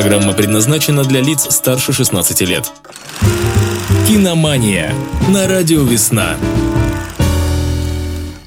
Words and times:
Программа 0.00 0.32
предназначена 0.32 1.02
для 1.02 1.20
лиц 1.20 1.48
старше 1.50 1.92
16 1.92 2.42
лет. 2.42 2.70
Киномания 4.06 4.94
на 5.28 5.48
радио 5.48 5.82
«Весна». 5.82 6.36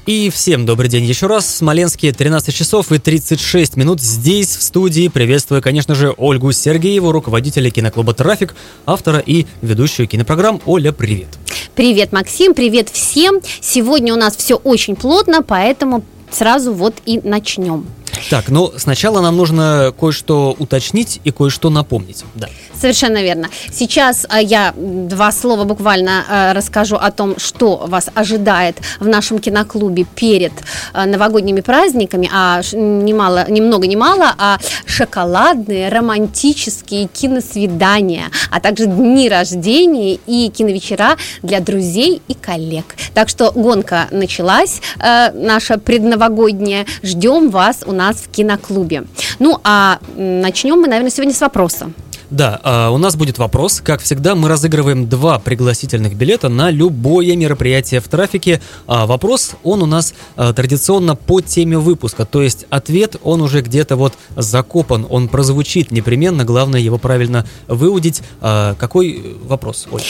И 0.06 0.30
всем 0.30 0.64
добрый 0.64 0.88
день 0.88 1.04
еще 1.04 1.26
раз. 1.26 1.56
Смоленские 1.56 2.14
13 2.14 2.54
часов 2.54 2.90
и 2.90 2.98
36 2.98 3.76
минут 3.76 4.00
здесь, 4.00 4.56
в 4.56 4.62
студии. 4.62 5.08
Приветствую, 5.08 5.60
конечно 5.60 5.94
же, 5.94 6.14
Ольгу 6.16 6.52
Сергееву, 6.52 7.12
руководителя 7.12 7.68
киноклуба 7.68 8.14
«Трафик», 8.14 8.54
автора 8.86 9.18
и 9.18 9.44
ведущую 9.60 10.08
кинопрограмм. 10.08 10.62
Оля, 10.64 10.92
привет. 10.92 11.28
Привет, 11.74 12.12
Максим, 12.12 12.54
привет 12.54 12.88
всем. 12.88 13.40
Сегодня 13.60 14.14
у 14.14 14.16
нас 14.16 14.38
все 14.38 14.54
очень 14.54 14.96
плотно, 14.96 15.42
поэтому 15.42 16.02
сразу 16.32 16.72
вот 16.72 16.94
и 17.06 17.20
начнем. 17.22 17.86
Так, 18.30 18.48
ну 18.48 18.72
сначала 18.76 19.20
нам 19.20 19.36
нужно 19.36 19.92
кое-что 19.98 20.54
уточнить 20.58 21.20
и 21.24 21.30
кое-что 21.30 21.70
напомнить. 21.70 22.24
Да. 22.34 22.48
Совершенно 22.82 23.22
верно. 23.22 23.48
Сейчас 23.70 24.26
а, 24.28 24.40
я 24.42 24.74
два 24.76 25.30
слова 25.30 25.62
буквально 25.62 26.24
а, 26.28 26.52
расскажу 26.52 26.96
о 26.96 27.12
том, 27.12 27.38
что 27.38 27.84
вас 27.86 28.08
ожидает 28.12 28.74
в 28.98 29.06
нашем 29.06 29.38
киноклубе 29.38 30.04
перед 30.16 30.50
а, 30.92 31.06
новогодними 31.06 31.60
праздниками, 31.60 32.28
а 32.34 32.60
немало, 32.72 33.48
ни 33.48 33.60
много 33.60 33.86
ни 33.86 33.94
мало, 33.94 34.34
а 34.36 34.58
шоколадные 34.84 35.90
романтические 35.90 37.06
киносвидания, 37.06 38.24
а 38.50 38.58
также 38.58 38.86
дни 38.86 39.28
рождения 39.28 40.18
и 40.26 40.48
киновечера 40.48 41.18
для 41.44 41.60
друзей 41.60 42.20
и 42.26 42.34
коллег. 42.34 42.96
Так 43.14 43.28
что 43.28 43.52
гонка 43.52 44.08
началась, 44.10 44.80
наша 44.98 45.78
предновогодняя. 45.78 46.84
Ждем 47.04 47.50
вас 47.50 47.84
у 47.86 47.92
нас 47.92 48.16
в 48.16 48.28
киноклубе. 48.28 49.04
Ну 49.38 49.60
а 49.62 50.00
начнем 50.16 50.80
мы, 50.80 50.88
наверное, 50.88 51.12
сегодня 51.12 51.32
с 51.32 51.40
вопроса. 51.40 51.92
Да, 52.32 52.58
а, 52.62 52.90
у 52.90 52.96
нас 52.96 53.14
будет 53.14 53.36
вопрос. 53.36 53.82
Как 53.84 54.00
всегда, 54.00 54.34
мы 54.34 54.48
разыгрываем 54.48 55.06
два 55.06 55.38
пригласительных 55.38 56.14
билета 56.14 56.48
на 56.48 56.70
любое 56.70 57.36
мероприятие 57.36 58.00
в 58.00 58.08
трафике. 58.08 58.62
А 58.86 59.04
вопрос, 59.04 59.50
он 59.62 59.82
у 59.82 59.86
нас 59.86 60.14
а, 60.34 60.54
традиционно 60.54 61.14
по 61.14 61.42
теме 61.42 61.76
выпуска, 61.76 62.24
то 62.24 62.40
есть 62.40 62.64
ответ, 62.70 63.16
он 63.22 63.42
уже 63.42 63.60
где-то 63.60 63.96
вот 63.96 64.14
закопан, 64.34 65.06
он 65.10 65.28
прозвучит 65.28 65.90
непременно, 65.90 66.46
главное 66.46 66.80
его 66.80 66.96
правильно 66.96 67.46
выудить. 67.68 68.22
Какой 68.40 69.36
вопрос, 69.44 69.86
Оль? 69.90 70.00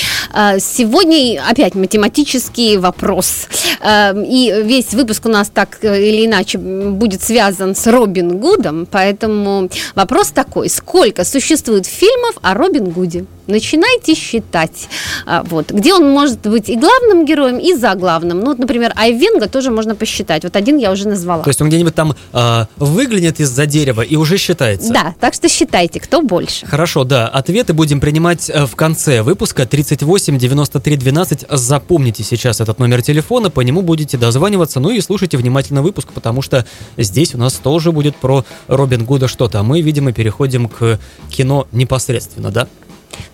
Сегодня 0.61 1.43
опять 1.45 1.75
математический 1.75 2.77
вопрос. 2.77 3.49
И 3.85 4.63
весь 4.65 4.95
выпуск 4.95 5.27
у 5.27 5.29
нас 5.29 5.51
так 5.53 5.79
э, 5.83 6.01
или 6.01 6.27
иначе 6.27 6.59
будет 6.59 7.21
связан 7.23 7.75
с 7.75 7.87
Робин 7.89 8.39
Гудом, 8.39 8.87
поэтому 8.89 9.69
вопрос 9.97 10.29
такой, 10.29 10.69
сколько 10.69 11.25
существует 11.25 11.87
фильмов, 11.87 12.12
фильмов 12.13 12.37
о 12.43 12.55
Робин 12.55 12.91
Гуде. 12.91 13.25
Начинайте 13.49 14.15
считать, 14.15 14.89
а, 15.27 15.43
вот, 15.43 15.73
где 15.73 15.93
он 15.93 16.09
может 16.11 16.41
быть 16.43 16.69
и 16.69 16.77
главным 16.77 17.25
героем, 17.25 17.59
и 17.59 17.75
заглавным. 17.75 18.39
Ну, 18.39 18.47
вот, 18.47 18.59
например, 18.59 18.93
Айвенга 18.95 19.49
тоже 19.49 19.71
можно 19.73 19.97
посчитать. 19.97 20.45
Вот 20.45 20.55
один 20.55 20.79
я 20.79 20.93
уже 20.93 21.09
назвала. 21.09 21.43
То 21.43 21.51
есть 21.51 21.61
он 21.61 21.69
где-нибудь 21.69 21.95
там 21.95 22.15
э, 22.33 22.67
выглянет 22.77 23.41
из-за 23.41 23.67
дерева 23.67 24.03
и 24.03 24.15
уже 24.15 24.37
считается? 24.37 24.93
Да, 24.93 25.15
так 25.19 25.35
что 25.35 25.49
считайте, 25.49 25.99
кто 25.99 26.23
больше. 26.23 26.67
Хорошо, 26.67 27.03
да. 27.03 27.27
Ответы 27.27 27.73
будем 27.73 28.01
принимать 28.01 28.49
э, 28.49 28.65
в 28.65 28.77
конце 28.77 29.23
выпуска 29.23 29.67
38 29.67 30.39
93 30.39 30.97
12. 30.97 31.47
Запомните 31.51 32.23
сейчас 32.23 32.61
этот 32.61 32.79
номер 32.79 33.03
телефона, 33.03 33.51
по 33.51 33.61
нему 33.61 33.83
будете 33.83 34.17
дозваниваться, 34.17 34.79
ну 34.79 34.91
и 34.91 35.01
слушайте 35.01 35.37
внимательно 35.37 35.83
выпуск, 35.83 36.09
потому 36.15 36.43
что 36.43 36.65
здесь 36.97 37.35
у 37.35 37.39
нас 37.39 37.55
тоже 37.55 37.91
будет 37.91 38.15
про 38.15 38.45
Робин 38.69 39.05
Гуда 39.05 39.27
что-то, 39.27 39.61
а 39.61 39.63
мы, 39.65 39.81
видимо, 39.81 40.13
переходим 40.13 40.69
к 40.69 41.01
кино 41.29 41.67
непосредственно, 41.73 42.02
да? 42.51 42.69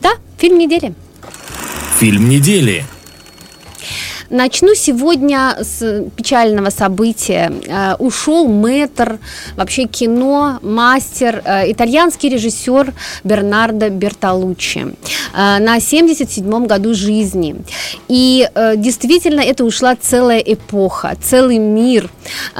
Да, 0.00 0.12
фильм 0.38 0.58
недели. 0.58 0.94
Фильм 1.98 2.28
недели. 2.28 2.84
Начну 4.30 4.74
сегодня 4.74 5.56
с 5.58 6.04
печального 6.14 6.68
события. 6.68 7.50
Э, 7.66 7.94
ушел 7.98 8.46
мэтр, 8.46 9.20
вообще 9.56 9.84
кино, 9.84 10.58
мастер, 10.60 11.40
э, 11.46 11.72
итальянский 11.72 12.28
режиссер 12.28 12.92
Бернардо 13.24 13.88
Бертолуччи 13.88 14.80
э, 14.80 15.58
на 15.60 15.78
77-м 15.78 16.66
году 16.66 16.92
жизни. 16.92 17.56
И 18.08 18.46
действительно, 18.76 19.40
это 19.40 19.64
ушла 19.64 19.96
целая 19.96 20.40
эпоха, 20.40 21.16
целый 21.22 21.58
мир. 21.58 22.10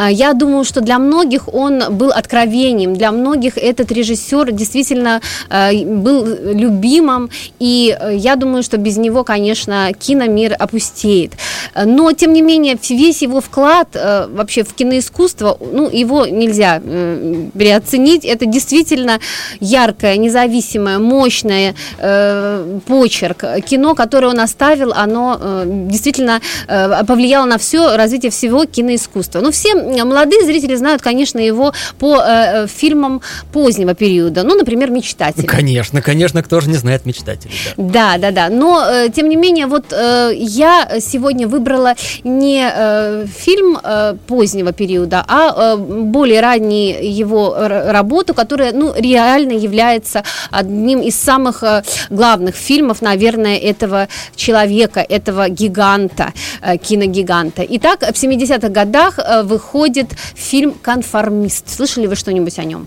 Я 0.09 0.33
думаю, 0.33 0.65
что 0.65 0.81
для 0.81 0.99
многих 0.99 1.53
он 1.53 1.83
был 1.97 2.11
откровением, 2.11 2.95
для 2.95 3.13
многих 3.13 3.59
этот 3.59 3.93
режиссер 3.93 4.53
действительно 4.53 5.21
был 5.51 6.25
любимым, 6.25 7.31
и 7.59 7.97
я 8.13 8.37
думаю, 8.37 8.63
что 8.63 8.77
без 8.77 8.97
него, 8.97 9.25
конечно, 9.25 9.93
киномир 9.99 10.55
опустеет. 10.59 11.33
Но, 11.75 12.13
тем 12.13 12.33
не 12.33 12.43
менее, 12.43 12.79
весь 12.89 13.23
его 13.23 13.41
вклад 13.41 13.89
э, 13.95 14.27
вообще 14.31 14.65
в 14.65 14.75
киноискусство, 14.75 15.59
ну, 15.61 15.89
его 15.91 16.27
нельзя 16.27 16.81
э, 16.83 17.49
переоценить. 17.57 18.25
Это 18.25 18.47
действительно 18.47 19.21
яркое, 19.61 20.17
независимое, 20.17 20.99
мощное 20.99 21.75
э, 21.99 22.79
почерк. 22.87 23.45
Кино, 23.67 23.95
которое 23.95 24.29
он 24.29 24.41
оставил, 24.41 24.93
оно 24.93 25.65
действительно 25.65 26.41
повлияло 26.67 27.47
на 27.47 27.59
все 27.59 27.97
развитие 27.97 28.31
всего 28.31 28.65
киноискусства. 28.65 29.41
Ну, 29.41 29.51
все 29.51 29.75
молодые 29.75 30.45
зрители 30.45 30.75
знают, 30.77 31.03
конечно, 31.03 31.39
его 31.39 31.73
по 31.99 32.67
фильмам 32.69 33.23
позднего 33.53 33.95
периода. 33.95 34.43
Ну, 34.45 34.55
например, 34.55 34.91
«Мечтатели». 34.91 35.47
Конечно, 35.47 36.03
конечно, 36.03 36.43
кто 36.43 36.61
же 36.61 36.69
не 36.69 36.77
знает 36.77 37.07
«Мечтатели». 37.07 37.51
Да, 37.77 38.19
да, 38.19 38.31
да. 38.31 38.49
да. 38.49 38.55
Но, 38.55 39.09
тем 39.15 39.29
не 39.29 39.37
менее, 39.37 39.67
вот 39.67 39.93
я 39.93 40.89
сегодня 41.01 41.48
выбрала 41.49 41.95
не 42.25 42.71
э, 42.73 43.27
фильм 43.27 43.79
э, 43.83 44.15
позднего 44.27 44.73
периода, 44.73 45.25
а 45.27 45.75
э, 45.75 45.77
более 45.77 46.41
ранней 46.41 47.11
его 47.11 47.57
работу, 47.59 48.35
которая 48.35 48.73
ну, 48.73 48.95
реально 48.97 49.53
является 49.53 50.23
одним 50.51 51.01
из 51.01 51.17
самых 51.17 51.63
э, 51.63 51.83
главных 52.11 52.55
фильмов, 52.55 53.03
наверное, 53.03 53.57
этого 53.57 54.09
человека, 54.37 55.01
этого 55.01 55.49
гиганта, 55.49 56.33
э, 56.63 56.77
киногиганта. 56.77 57.65
Итак, 57.69 58.01
в 58.01 58.15
70-х 58.15 58.69
годах 58.69 59.19
э, 59.19 59.43
выходит 59.43 60.09
фильм 60.35 60.75
«Конформист». 60.83 61.69
Слышали 61.69 62.07
вы 62.07 62.17
что-нибудь 62.17 62.59
о 62.59 62.65
нем? 62.65 62.87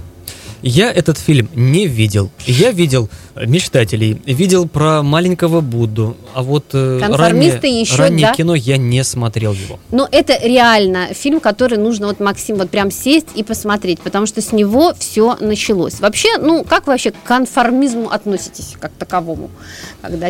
Я 0.61 0.91
этот 0.91 1.17
фильм 1.17 1.49
не 1.55 1.88
видел. 1.88 2.29
Я 2.45 2.72
видел 2.72 3.09
мечтателей, 3.36 4.22
видел 4.25 4.68
про 4.68 5.03
маленького 5.03 5.62
Будду, 5.62 6.18
а 6.34 6.44
вот 6.44 6.66
э, 6.74 7.00
раннее, 7.02 7.81
еще, 7.81 7.96
раннее 7.96 8.28
да? 8.28 8.34
кино 8.34 8.56
я 8.56 8.78
не 8.78 9.03
смотрел 9.03 9.53
его. 9.53 9.80
Но 9.92 10.08
это 10.12 10.38
реально 10.42 11.14
фильм, 11.14 11.40
который 11.40 11.78
нужно 11.78 12.08
вот 12.08 12.20
Максим 12.20 12.58
вот 12.58 12.70
прям 12.70 12.91
сесть 12.91 13.28
и 13.36 13.44
посмотреть, 13.44 14.00
потому 14.02 14.25
что 14.25 14.41
с 14.41 14.52
него 14.52 14.94
все 14.97 15.38
началось. 15.40 16.00
Вообще, 16.00 16.38
ну 16.38 16.64
как 16.64 16.88
вы 16.88 16.94
вообще 16.94 17.12
к 17.12 17.24
конформизму 17.24 18.09
относитесь 18.09 18.75
как 18.80 18.91
таковому, 18.91 19.50
когда 20.02 20.30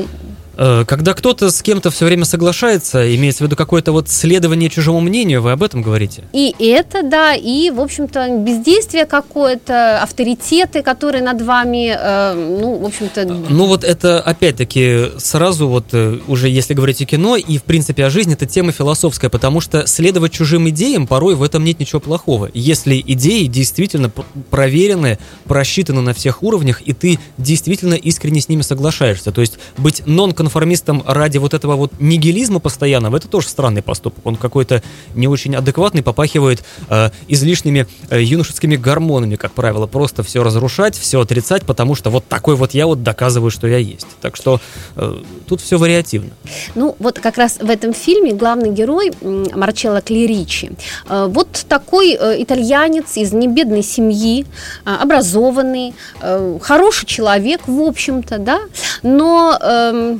Э, 0.58 0.84
когда 0.86 1.14
кто-то 1.14 1.50
с 1.50 1.62
кем-то 1.62 1.90
все 1.92 2.06
время 2.06 2.26
соглашается, 2.26 3.16
имеется 3.16 3.44
в 3.44 3.48
виду 3.48 3.56
какое-то 3.56 3.92
вот 3.92 4.10
следование 4.10 4.70
чужому 4.70 5.00
мнению, 5.00 5.42
вы 5.42 5.52
об 5.52 5.64
этом 5.64 5.82
говорите? 5.82 6.24
И 6.34 6.54
это, 6.60 7.04
да, 7.04 7.34
и, 7.34 7.72
в 7.72 7.80
общем-то, 7.80 8.38
бездействие 8.40 9.06
какое-то, 9.06 10.02
авторитеты, 10.02 10.84
которые 10.84 11.24
над 11.24 11.42
вами, 11.42 11.96
э, 11.98 12.34
ну, 12.34 12.76
в 12.78 12.86
общем-то... 12.92 13.26
Ну, 13.26 13.66
вот 13.66 13.84
это, 13.84 14.22
опять-таки, 14.22 15.12
сразу 15.18 15.68
вот 15.68 15.86
э, 15.94 16.20
уже, 16.28 16.50
если 16.50 16.74
говорить 16.74 17.02
о 17.02 17.06
кино 17.06 17.36
и, 17.36 17.58
в 17.58 17.64
принципе, 17.64 18.06
о 18.06 18.10
жизни, 18.10 18.34
это 18.34 18.46
тема 18.46 18.72
философская, 18.72 19.30
потому 19.30 19.62
что 19.62 19.88
следовать 19.88 20.32
чужим 20.32 20.70
идеям 20.70 21.08
порой 21.08 21.36
в 21.36 21.44
этом 21.44 21.64
нет 21.64 21.80
ничего 21.80 22.00
плохого. 22.00 22.50
Если 22.54 23.04
идеи 23.06 23.46
действительно 23.46 24.12
проверены, 24.50 25.18
просчитаны 25.46 26.02
на 26.02 26.14
всех 26.14 26.44
уровнях, 26.44 26.82
и 26.82 26.94
ты 26.94 27.20
действительно 27.38 27.96
искренне 27.96 28.42
с 28.42 28.50
ними 28.50 28.62
соглашаешься. 28.62 29.32
То 29.32 29.42
есть 29.42 29.58
быть 29.78 30.04
нон 30.06 30.34
конформистом 30.34 31.04
ради 31.06 31.38
вот 31.38 31.54
этого 31.54 31.76
вот 31.76 31.94
нигилизма 32.00 32.60
постоянного, 32.60 33.18
это 33.18 33.28
тоже 33.28 33.48
странный 33.48 33.82
поступок. 33.82 34.26
Он 34.26 34.36
какой-то 34.36 34.84
не 35.16 35.28
очень 35.28 35.56
адекватный, 35.56 36.04
попахивает 36.04 36.64
э, 36.90 37.10
излишними 37.28 37.88
э, 38.10 38.22
юношескими 38.22 38.76
гормонами, 38.76 39.36
как 39.36 39.54
правило. 39.54 39.88
Просто 39.88 40.24
все 40.24 40.44
разрушать, 40.44 40.98
все 40.98 41.22
отрицать, 41.22 41.64
потому 41.64 41.96
что 41.96 42.10
вот 42.10 42.28
такой 42.28 42.56
вот 42.56 42.74
я 42.74 42.81
вот 42.88 43.04
доказываю, 43.04 43.52
что 43.52 43.68
я 43.68 43.78
есть. 43.78 44.08
Так 44.22 44.36
что 44.36 44.60
э, 44.96 45.16
тут 45.48 45.62
все 45.62 45.78
вариативно. 45.78 46.32
Ну, 46.76 46.96
вот 47.00 47.20
как 47.20 47.38
раз 47.38 47.58
в 47.60 47.70
этом 47.70 47.94
фильме 47.94 48.34
главный 48.34 48.72
герой 48.72 49.12
Марчелло 49.22 50.02
Клеричи. 50.02 50.72
Э, 51.10 51.28
вот 51.30 51.66
такой 51.68 52.18
э, 52.20 52.42
итальянец 52.42 53.18
из 53.18 53.34
небедной 53.34 53.84
семьи, 53.84 54.46
э, 54.86 54.90
образованный, 54.90 55.94
э, 56.22 56.58
хороший 56.62 57.06
человек, 57.06 57.68
в 57.68 57.82
общем-то, 57.82 58.38
да, 58.38 58.60
но... 59.04 59.58
Э, 59.62 60.18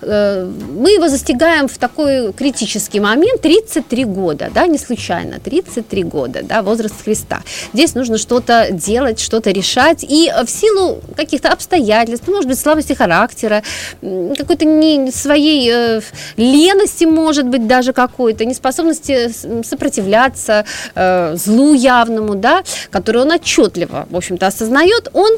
мы 0.00 0.90
его 0.90 1.08
застигаем 1.08 1.68
в 1.68 1.78
такой 1.78 2.32
критический 2.32 3.00
момент 3.00 3.40
33 3.42 4.04
года, 4.04 4.50
да, 4.52 4.66
не 4.66 4.78
случайно, 4.78 5.38
33 5.40 6.02
года, 6.04 6.40
да, 6.42 6.62
возраст 6.62 6.94
Христа. 7.04 7.42
Здесь 7.72 7.94
нужно 7.94 8.18
что-то 8.18 8.68
делать, 8.70 9.20
что-то 9.20 9.50
решать, 9.50 10.04
и 10.04 10.32
в 10.44 10.50
силу 10.50 11.00
каких-то 11.16 11.50
обстоятельств, 11.50 12.28
может 12.28 12.48
быть, 12.48 12.58
слабости 12.58 12.92
характера, 12.92 13.62
какой-то 14.00 14.64
не 14.64 15.10
своей 15.10 15.70
э, 15.72 16.00
лености, 16.36 17.04
может 17.04 17.46
быть, 17.46 17.66
даже 17.66 17.92
какой-то, 17.92 18.44
неспособности 18.44 19.30
сопротивляться 19.64 20.64
э, 20.94 21.36
злу 21.36 21.74
явному, 21.74 22.34
да, 22.34 22.62
который 22.90 23.22
он 23.22 23.32
отчетливо, 23.32 24.06
в 24.10 24.16
общем-то, 24.16 24.46
осознает, 24.46 25.08
он 25.12 25.32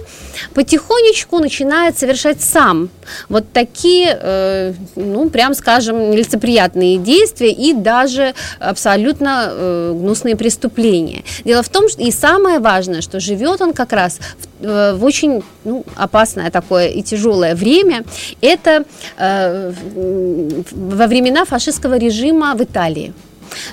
потихонечку 0.54 1.38
начинает 1.38 1.98
совершать 1.98 2.40
сам 2.40 2.90
вот 3.28 3.52
такие, 3.52 4.18
э, 4.20 4.27
ну, 4.96 5.30
прям 5.30 5.54
скажем, 5.54 6.10
нелицеприятные 6.10 6.98
действия 6.98 7.52
и 7.52 7.72
даже 7.72 8.34
абсолютно 8.58 9.48
э, 9.50 9.92
гнусные 9.94 10.36
преступления. 10.36 11.22
Дело 11.44 11.62
в 11.62 11.68
том, 11.68 11.88
что 11.88 12.02
и 12.02 12.10
самое 12.10 12.58
важное, 12.58 13.00
что 13.00 13.20
живет 13.20 13.60
он 13.60 13.72
как 13.72 13.92
раз 13.92 14.18
в, 14.60 14.66
э, 14.66 14.94
в 14.94 15.04
очень 15.04 15.42
ну, 15.64 15.84
опасное 15.96 16.50
такое 16.50 16.88
и 16.88 17.02
тяжелое 17.02 17.54
время, 17.54 18.04
это 18.40 18.84
э, 19.16 19.72
во 20.70 21.06
времена 21.06 21.44
фашистского 21.44 21.98
режима 21.98 22.54
в 22.54 22.62
Италии. 22.62 23.12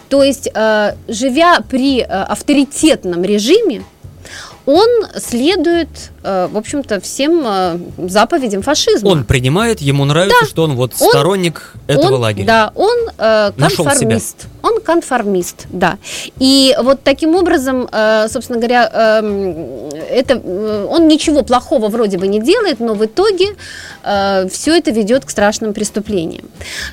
То 0.10 0.24
есть, 0.24 0.50
э, 0.54 0.96
живя 1.08 1.60
при 1.70 2.02
э, 2.02 2.06
авторитетном 2.06 3.24
режиме, 3.24 3.84
он 4.66 4.90
следует 5.18 5.90
Э, 6.28 6.48
в 6.52 6.58
общем-то, 6.58 7.00
всем 7.02 7.44
э, 7.46 7.78
заповедям 8.10 8.64
фашизма. 8.64 9.10
Он 9.10 9.26
принимает, 9.26 9.80
ему 9.80 10.06
нравится, 10.06 10.40
да. 10.42 10.48
что 10.48 10.64
он 10.64 10.76
вот 10.76 10.94
он, 11.00 11.10
сторонник 11.10 11.74
этого 11.86 12.16
он, 12.16 12.22
лагеря. 12.22 12.46
Да, 12.48 12.72
он 12.74 12.98
э, 13.16 13.52
конформист. 13.56 14.48
Он 14.66 14.82
конформист, 14.82 15.68
да. 15.70 15.98
И 16.40 16.76
вот 16.82 17.04
таким 17.04 17.36
образом, 17.36 17.88
э, 17.92 18.28
собственно 18.30 18.60
говоря, 18.60 18.90
эм, 18.94 19.90
это, 20.10 20.38
он 20.90 21.08
ничего 21.08 21.44
плохого 21.44 21.90
вроде 21.90 22.18
бы 22.18 22.28
не 22.28 22.40
делает, 22.40 22.80
но 22.80 22.94
в 22.94 23.06
итоге 23.06 23.56
все 24.50 24.78
это 24.78 24.92
ведет 24.92 25.26
к 25.26 25.30
страшным 25.30 25.74
преступлениям. 25.74 26.46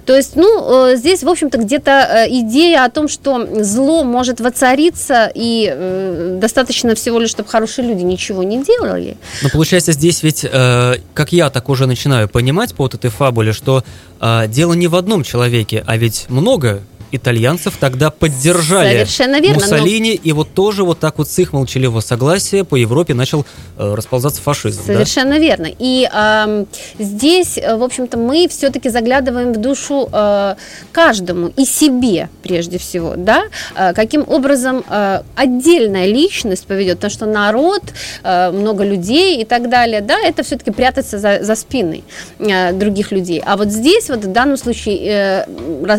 То 0.06 0.16
есть, 0.16 0.36
ну, 0.36 0.96
здесь, 0.96 1.22
в 1.22 1.28
общем-то, 1.28 1.58
где-то 1.58 2.26
идея 2.28 2.84
о 2.84 2.90
том, 2.90 3.08
что 3.08 3.46
зло 3.62 4.02
может 4.02 4.40
воцариться, 4.40 5.30
и 5.34 6.38
достаточно 6.40 6.94
всего 6.94 7.19
лишь, 7.19 7.30
чтобы 7.30 7.48
хорошие 7.48 7.86
люди 7.86 8.02
ничего 8.02 8.42
не 8.42 8.62
делали, 8.64 9.16
но 9.42 9.48
получается 9.48 9.92
здесь 9.92 10.22
ведь, 10.22 10.44
э, 10.44 10.94
как 11.14 11.32
я 11.32 11.50
так 11.50 11.69
уже 11.69 11.86
начинаю 11.86 12.28
понимать 12.28 12.74
по 12.74 12.84
вот 12.84 12.94
этой 12.94 13.10
фабуле, 13.10 13.52
что 13.52 13.84
э, 14.20 14.48
дело 14.48 14.74
не 14.74 14.88
в 14.88 14.96
одном 14.96 15.22
человеке, 15.22 15.84
а 15.86 15.96
ведь 15.96 16.26
много 16.28 16.82
итальянцев 17.12 17.76
тогда 17.78 18.10
поддержали 18.10 19.04
Совершенно 19.04 19.40
верно, 19.40 19.60
Муссолини, 19.60 20.20
но... 20.22 20.28
и 20.28 20.32
вот 20.32 20.52
тоже 20.54 20.82
вот 20.84 20.98
так 20.98 21.18
вот 21.18 21.28
с 21.28 21.38
их 21.38 21.52
молчаливого 21.52 22.00
согласия 22.00 22.64
по 22.64 22.76
Европе 22.76 23.14
начал 23.14 23.46
э, 23.76 23.94
расползаться 23.94 24.40
фашизм. 24.40 24.82
Совершенно 24.84 25.34
да? 25.34 25.38
верно. 25.38 25.68
И 25.78 26.08
э, 26.12 26.64
здесь, 26.98 27.56
в 27.56 27.82
общем-то, 27.82 28.16
мы 28.16 28.48
все-таки 28.48 28.88
заглядываем 28.88 29.52
в 29.52 29.58
душу 29.58 30.08
э, 30.12 30.54
каждому 30.90 31.48
и 31.56 31.64
себе 31.64 32.28
прежде 32.42 32.78
всего, 32.78 33.14
да, 33.16 33.44
э, 33.76 33.92
каким 33.92 34.24
образом 34.26 34.82
э, 34.88 35.22
отдельная 35.36 36.06
личность 36.06 36.66
поведет, 36.66 36.96
потому 36.96 37.10
что 37.10 37.26
народ, 37.26 37.82
э, 38.22 38.50
много 38.50 38.84
людей 38.84 39.42
и 39.42 39.44
так 39.44 39.68
далее, 39.68 40.00
да, 40.00 40.18
это 40.18 40.42
все-таки 40.42 40.70
прятаться 40.70 41.18
за, 41.18 41.42
за 41.42 41.54
спиной 41.54 42.04
э, 42.38 42.72
других 42.72 43.12
людей. 43.12 43.42
А 43.44 43.56
вот 43.56 43.68
здесь 43.68 44.08
вот 44.08 44.24
в 44.24 44.32
данном 44.32 44.56
случае 44.56 44.98
э, 45.02 45.46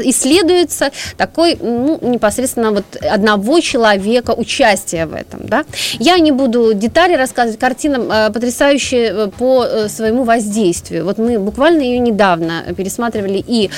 исследуется 0.04 0.92
такой, 1.18 1.58
ну, 1.60 2.00
непосредственно 2.02 2.72
вот 2.72 2.86
одного 3.02 3.60
человека 3.60 4.32
участия 4.32 5.06
в 5.06 5.14
этом, 5.14 5.42
да. 5.44 5.66
Я 6.00 6.20
не 6.20 6.32
буду 6.32 6.74
детали 6.74 7.16
рассказывать, 7.16 7.60
картина 7.60 8.28
э, 8.28 8.34
потрясающая 8.34 9.14
э, 9.14 9.28
по 9.28 9.66
э, 9.66 9.90
своему 9.90 10.24
воздействию. 10.24 11.06
Вот 11.06 11.18
мы 11.18 11.40
буквально 11.40 11.82
ее 11.82 12.00
недавно 12.00 12.64
пересматривали 12.76 13.44
и 13.46 13.70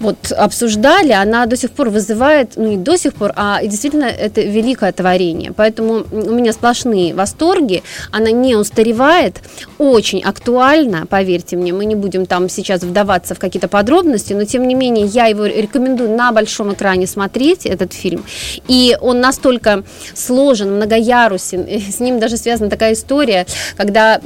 вот 0.00 0.32
обсуждали, 0.32 1.12
она 1.12 1.46
до 1.46 1.56
сих 1.56 1.70
пор 1.70 1.90
вызывает, 1.90 2.52
ну, 2.56 2.68
не 2.68 2.76
до 2.76 2.96
сих 2.96 3.14
пор, 3.14 3.32
а 3.36 3.62
действительно 3.62 4.04
это 4.04 4.40
великое 4.40 4.92
творение. 4.92 5.52
Поэтому 5.52 6.04
у 6.10 6.32
меня 6.32 6.52
сплошные 6.52 7.14
восторги, 7.14 7.82
она 8.10 8.30
не 8.30 8.56
устаревает, 8.56 9.36
очень 9.78 10.22
актуальна, 10.22 11.06
поверьте 11.06 11.56
мне, 11.56 11.72
мы 11.72 11.84
не 11.84 11.94
будем 11.94 12.26
там 12.26 12.48
сейчас 12.48 12.82
вдаваться 12.82 13.34
в 13.34 13.38
какие-то 13.38 13.68
подробности, 13.68 14.32
но 14.32 14.44
тем 14.44 14.66
не 14.66 14.74
менее 14.74 15.06
я 15.06 15.26
его 15.26 15.46
рекомендую 15.46 16.10
на 16.16 16.32
большом 16.32 16.57
большом 16.58 16.72
экране 16.72 17.06
смотреть 17.06 17.66
этот 17.66 17.92
фильм. 17.92 18.24
И 18.68 18.96
он 19.00 19.20
настолько 19.20 19.82
сложен, 20.14 20.76
многоярусен. 20.76 21.66
С 21.90 22.00
ним 22.00 22.18
даже 22.18 22.36
связана 22.36 22.70
такая 22.70 22.92
история, 22.92 23.46
когда 23.76 24.20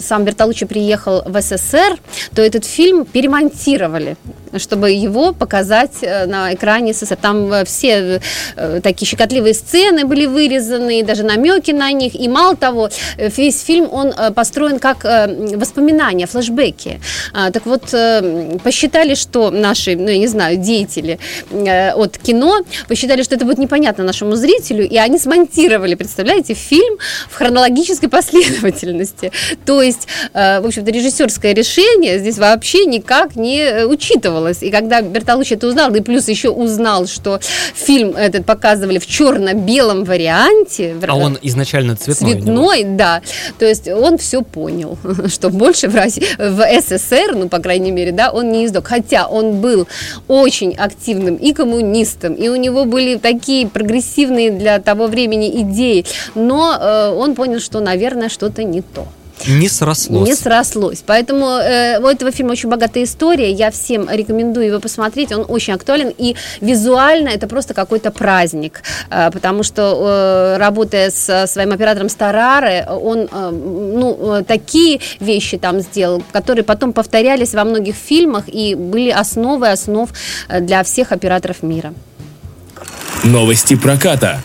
сам 0.00 0.24
Бертолуччи 0.24 0.66
приехал 0.66 1.22
в 1.24 1.40
СССР, 1.40 1.96
то 2.34 2.42
этот 2.42 2.64
фильм 2.64 3.04
перемонтировали 3.04 4.16
чтобы 4.58 4.90
его 4.90 5.32
показать 5.32 6.02
э, 6.02 6.26
на 6.26 6.54
экране 6.54 6.92
СССР. 6.92 7.16
Там 7.16 7.52
э, 7.52 7.64
все 7.64 8.20
такие 8.82 9.06
щекотливые 9.06 9.54
сцены 9.54 10.04
были 10.04 10.26
вырезаны, 10.26 11.02
даже 11.02 11.22
намеки 11.22 11.70
на 11.70 11.92
них. 11.92 12.14
И 12.14 12.28
мало 12.28 12.56
того, 12.56 12.88
весь 13.18 13.62
фильм, 13.62 13.88
он 13.92 14.12
построен 14.34 14.78
как 14.78 15.04
воспоминания, 15.04 16.26
флешбеки. 16.26 17.00
А, 17.32 17.50
так 17.50 17.66
вот, 17.66 17.94
посчитали, 18.62 19.14
что 19.14 19.50
наши, 19.50 19.96
ну, 19.96 20.08
я 20.08 20.18
не 20.18 20.26
знаю, 20.26 20.56
деятели 20.56 21.18
Э, 21.50 21.92
от 21.92 22.18
кино, 22.18 22.60
посчитали, 22.88 23.22
что 23.22 23.34
это 23.34 23.44
будет 23.44 23.58
непонятно 23.58 24.04
нашему 24.04 24.36
зрителю, 24.36 24.86
и 24.86 24.96
они 24.96 25.18
смонтировали, 25.18 25.94
представляете, 25.94 26.54
фильм 26.54 26.98
в 27.30 27.34
хронологической 27.34 28.08
последовательности. 28.16 29.32
То 29.64 29.82
есть, 29.82 30.06
э, 30.32 30.60
в 30.60 30.66
общем-то, 30.66 30.90
режиссерское 30.90 31.52
решение 31.54 32.18
здесь 32.18 32.38
вообще 32.38 32.86
никак 32.86 33.36
не 33.36 33.60
э, 33.60 33.86
учитывалось. 34.46 34.62
И 34.62 34.70
когда 34.70 35.00
Бертолуччи 35.00 35.54
это 35.54 35.66
узнал, 35.66 35.94
и 35.94 36.00
плюс 36.00 36.28
еще 36.28 36.50
узнал, 36.50 37.06
что 37.06 37.40
фильм 37.74 38.16
этот 38.16 38.46
показывали 38.46 38.98
в 38.98 39.06
черно-белом 39.06 40.04
варианте. 40.04 40.96
А 41.06 41.16
он 41.16 41.38
изначально 41.42 41.96
цветной. 41.96 42.32
Цветной, 42.32 42.84
да. 42.84 43.22
То 43.58 43.66
есть 43.66 43.88
он 43.88 44.18
все 44.18 44.42
понял, 44.42 44.98
что 45.28 45.50
больше 45.50 45.88
в, 45.88 45.94
России, 45.94 46.24
в 46.38 46.80
СССР, 46.80 47.34
ну, 47.34 47.48
по 47.48 47.58
крайней 47.58 47.90
мере, 47.90 48.12
да, 48.12 48.30
он 48.30 48.50
не 48.52 48.64
издок. 48.64 48.86
Хотя 48.86 49.26
он 49.26 49.60
был 49.60 49.86
очень 50.28 50.74
активным 50.74 51.36
и 51.36 51.52
коммунистом, 51.52 52.34
и 52.34 52.48
у 52.48 52.56
него 52.56 52.84
были 52.84 53.16
такие 53.16 53.66
прогрессивные 53.66 54.50
для 54.50 54.78
того 54.78 55.06
времени 55.06 55.62
идеи, 55.62 56.04
но 56.34 56.76
э, 56.80 57.10
он 57.10 57.34
понял, 57.34 57.60
что, 57.60 57.80
наверное, 57.80 58.28
что-то 58.28 58.64
не 58.64 58.82
то. 58.82 59.06
Не 59.46 59.68
срослось. 59.68 60.28
Не 60.28 60.34
срослось. 60.34 61.02
Поэтому 61.06 61.46
э, 61.46 61.98
у 62.00 62.06
этого 62.06 62.32
фильма 62.32 62.52
очень 62.52 62.68
богатая 62.68 63.04
история. 63.04 63.50
Я 63.50 63.70
всем 63.70 64.08
рекомендую 64.10 64.66
его 64.66 64.80
посмотреть. 64.80 65.32
Он 65.32 65.44
очень 65.48 65.74
актуален. 65.74 66.12
И 66.16 66.36
визуально 66.60 67.28
это 67.28 67.46
просто 67.46 67.74
какой-то 67.74 68.10
праздник. 68.10 68.82
Э, 69.10 69.30
потому 69.30 69.62
что, 69.62 70.54
э, 70.56 70.58
работая 70.58 71.10
с 71.10 71.46
своим 71.46 71.72
оператором 71.72 72.08
Старары, 72.08 72.86
он 72.88 73.28
э, 73.30 73.50
ну, 73.50 74.44
такие 74.46 75.00
вещи 75.20 75.58
там 75.58 75.80
сделал, 75.80 76.22
которые 76.32 76.64
потом 76.64 76.92
повторялись 76.92 77.54
во 77.54 77.64
многих 77.64 77.94
фильмах 77.94 78.44
и 78.48 78.74
были 78.74 79.10
основой 79.10 79.72
основ 79.72 80.10
э, 80.48 80.60
для 80.60 80.82
всех 80.82 81.12
операторов 81.12 81.62
мира. 81.62 81.92
Новости 83.24 83.76
проката. 83.76 84.40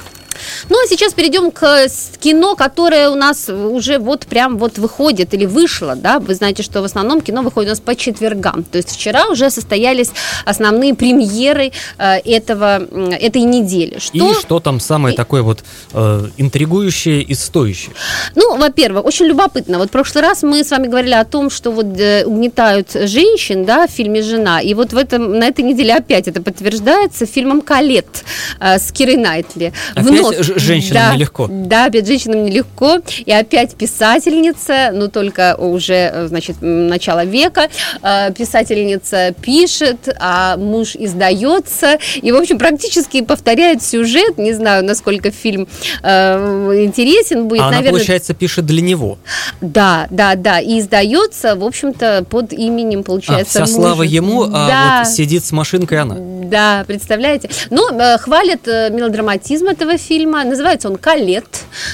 Ну, 0.69 0.77
а 0.83 0.87
сейчас 0.87 1.13
перейдем 1.13 1.51
к 1.51 1.87
кино, 2.19 2.55
которое 2.55 3.09
у 3.09 3.15
нас 3.15 3.49
уже 3.49 3.99
вот 3.99 4.25
прям 4.25 4.57
вот 4.57 4.77
выходит 4.77 5.33
или 5.33 5.45
вышло, 5.45 5.95
да, 5.95 6.19
вы 6.19 6.35
знаете, 6.35 6.63
что 6.63 6.81
в 6.81 6.85
основном 6.85 7.21
кино 7.21 7.41
выходит 7.41 7.69
у 7.69 7.71
нас 7.71 7.79
по 7.79 7.95
четвергам, 7.95 8.63
то 8.63 8.77
есть 8.77 8.91
вчера 8.91 9.27
уже 9.27 9.49
состоялись 9.49 10.11
основные 10.45 10.93
премьеры 10.93 11.71
э, 11.97 12.17
этого, 12.25 12.87
этой 13.11 13.41
недели. 13.41 13.99
Что... 13.99 14.31
И 14.31 14.33
что 14.33 14.59
там 14.59 14.79
самое 14.79 15.13
и... 15.13 15.17
такое 15.17 15.41
вот 15.41 15.63
э, 15.93 16.27
интригующее 16.37 17.21
и 17.21 17.33
стоящее? 17.33 17.93
Ну, 18.35 18.57
во-первых, 18.57 19.05
очень 19.05 19.25
любопытно, 19.25 19.77
вот 19.77 19.89
в 19.89 19.91
прошлый 19.91 20.23
раз 20.23 20.43
мы 20.43 20.63
с 20.63 20.71
вами 20.71 20.87
говорили 20.87 21.13
о 21.13 21.25
том, 21.25 21.49
что 21.49 21.71
вот 21.71 21.85
э, 21.99 22.25
угнетают 22.25 22.91
женщин, 22.93 23.65
да, 23.65 23.87
в 23.87 23.91
фильме 23.91 24.21
«Жена», 24.21 24.61
и 24.61 24.73
вот 24.73 24.93
в 24.93 24.97
этом, 24.97 25.39
на 25.39 25.47
этой 25.47 25.63
неделе 25.63 25.95
опять 25.95 26.27
это 26.27 26.41
подтверждается 26.41 27.25
фильмом 27.25 27.61
«Калет» 27.61 28.23
э, 28.59 28.77
с 28.77 28.91
Кирой 28.91 29.17
Найтли. 29.17 29.73
Опять 29.95 30.20
опять 30.29 30.45
ж- 30.45 30.59
женщинам 30.59 30.93
да, 31.09 31.15
нелегко. 31.15 31.47
Да, 31.49 31.85
опять 31.85 32.07
женщинам 32.07 32.45
нелегко. 32.45 32.99
И 33.25 33.31
опять 33.31 33.75
писательница, 33.75 34.91
ну 34.93 35.07
только 35.07 35.55
уже, 35.55 35.93
э, 36.13 36.27
значит, 36.27 36.57
начало 36.61 37.25
века, 37.25 37.67
э, 38.01 38.31
писательница 38.33 39.33
пишет, 39.41 40.09
а 40.19 40.57
муж 40.57 40.95
издается. 40.95 41.97
И, 42.21 42.31
в 42.31 42.35
общем, 42.35 42.57
практически 42.57 43.21
повторяет 43.21 43.81
сюжет. 43.83 44.37
Не 44.37 44.53
знаю, 44.53 44.83
насколько 44.85 45.31
фильм 45.31 45.67
э, 46.03 46.83
интересен 46.85 47.47
будет. 47.47 47.61
а 47.61 47.67
она, 47.67 47.77
Наверное, 47.77 47.99
получается, 47.99 48.33
пишет 48.33 48.65
для 48.65 48.81
него. 48.81 49.17
да, 49.61 50.07
да, 50.09 50.35
да. 50.35 50.59
И 50.59 50.79
издается, 50.79 51.55
в 51.55 51.63
общем-то, 51.63 52.25
под 52.29 52.53
именем, 52.53 52.99
А, 52.99 53.03
получается, 53.03 53.65
вся 53.65 53.73
слава 53.73 53.97
мужа. 54.03 54.09
ему, 54.09 54.43
а 54.43 54.67
Да. 54.67 55.03
вот 55.05 55.13
сидит 55.13 55.45
с 55.45 55.51
машинкой 55.51 55.99
она. 55.99 56.15
Да, 56.19 56.83
представляете? 56.87 57.49
Но 57.69 57.89
э, 57.91 58.17
хвалят 58.17 58.65
мелодраматизм 58.67 59.67
этого 59.67 59.97
фильма. 59.97 60.10
Называется 60.19 60.89
он 60.89 60.97
«Калет». 60.97 61.45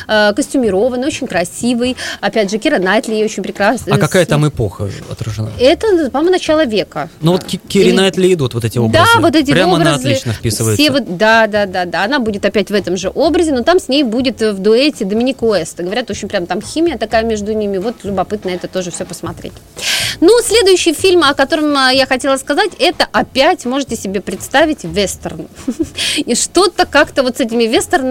Э, 0.08 0.34
костюмированный, 0.36 1.08
очень 1.08 1.28
красивый. 1.28 1.96
Опять 2.22 2.50
же, 2.52 2.58
Кира 2.58 2.80
Найтли 2.80 3.24
очень 3.24 3.44
прекрасная. 3.44 3.94
А 3.96 3.98
какая 3.98 4.26
там 4.26 4.48
эпоха 4.48 4.90
отражена? 5.10 5.52
Это, 5.60 6.10
по-моему, 6.10 6.32
начало 6.32 6.66
века. 6.66 7.10
Ну 7.22 7.34
вот 7.34 7.44
Ки- 7.44 7.58
Кири 7.68 7.92
Найтли 7.94 8.34
идут 8.34 8.54
вот 8.54 8.66
эти 8.66 8.78
образы. 8.78 9.06
Да, 9.14 9.22
вот 9.22 9.36
эти 9.36 9.52
Прямо 9.52 9.74
образы. 9.74 9.90
она 9.90 9.96
отлично 9.98 10.34
вписывается. 10.34 10.82
Все 10.82 10.92
вот, 10.92 11.18
да, 11.18 11.48
да, 11.48 11.66
да, 11.66 11.86
да. 11.86 12.04
Она 12.04 12.20
будет 12.20 12.46
опять 12.46 12.70
в 12.70 12.74
этом 12.74 12.98
же 12.98 13.12
образе, 13.14 13.52
но 13.52 13.64
там 13.64 13.80
с 13.80 13.88
ней 13.88 14.04
будет 14.04 14.42
э, 14.42 14.52
в 14.52 14.60
дуэте 14.60 15.06
Доминик 15.06 15.42
Уэста. 15.42 15.84
Говорят, 15.84 16.10
очень 16.10 16.28
прям 16.28 16.46
там 16.46 16.62
химия 16.62 16.98
такая 16.98 17.24
между 17.24 17.54
ними. 17.54 17.78
Вот 17.78 17.96
любопытно 18.04 18.50
это 18.50 18.68
тоже 18.68 18.92
все 18.92 19.06
посмотреть. 19.06 19.54
Ну, 20.20 20.32
следующий 20.44 20.94
фильм, 20.94 21.24
о 21.24 21.34
котором 21.34 21.76
э, 21.76 21.96
я 21.96 22.06
хотела 22.08 22.38
сказать, 22.38 22.72
это 22.80 23.08
опять, 23.12 23.66
можете 23.66 23.96
себе 23.96 24.22
представить, 24.22 24.84
вестерн. 24.84 25.48
И 26.18 26.34
что-то 26.36 26.86
как-то 26.86 27.24
вот 27.24 27.38
с 27.38 27.40
этими 27.40 27.64
вестернами, 27.66 28.07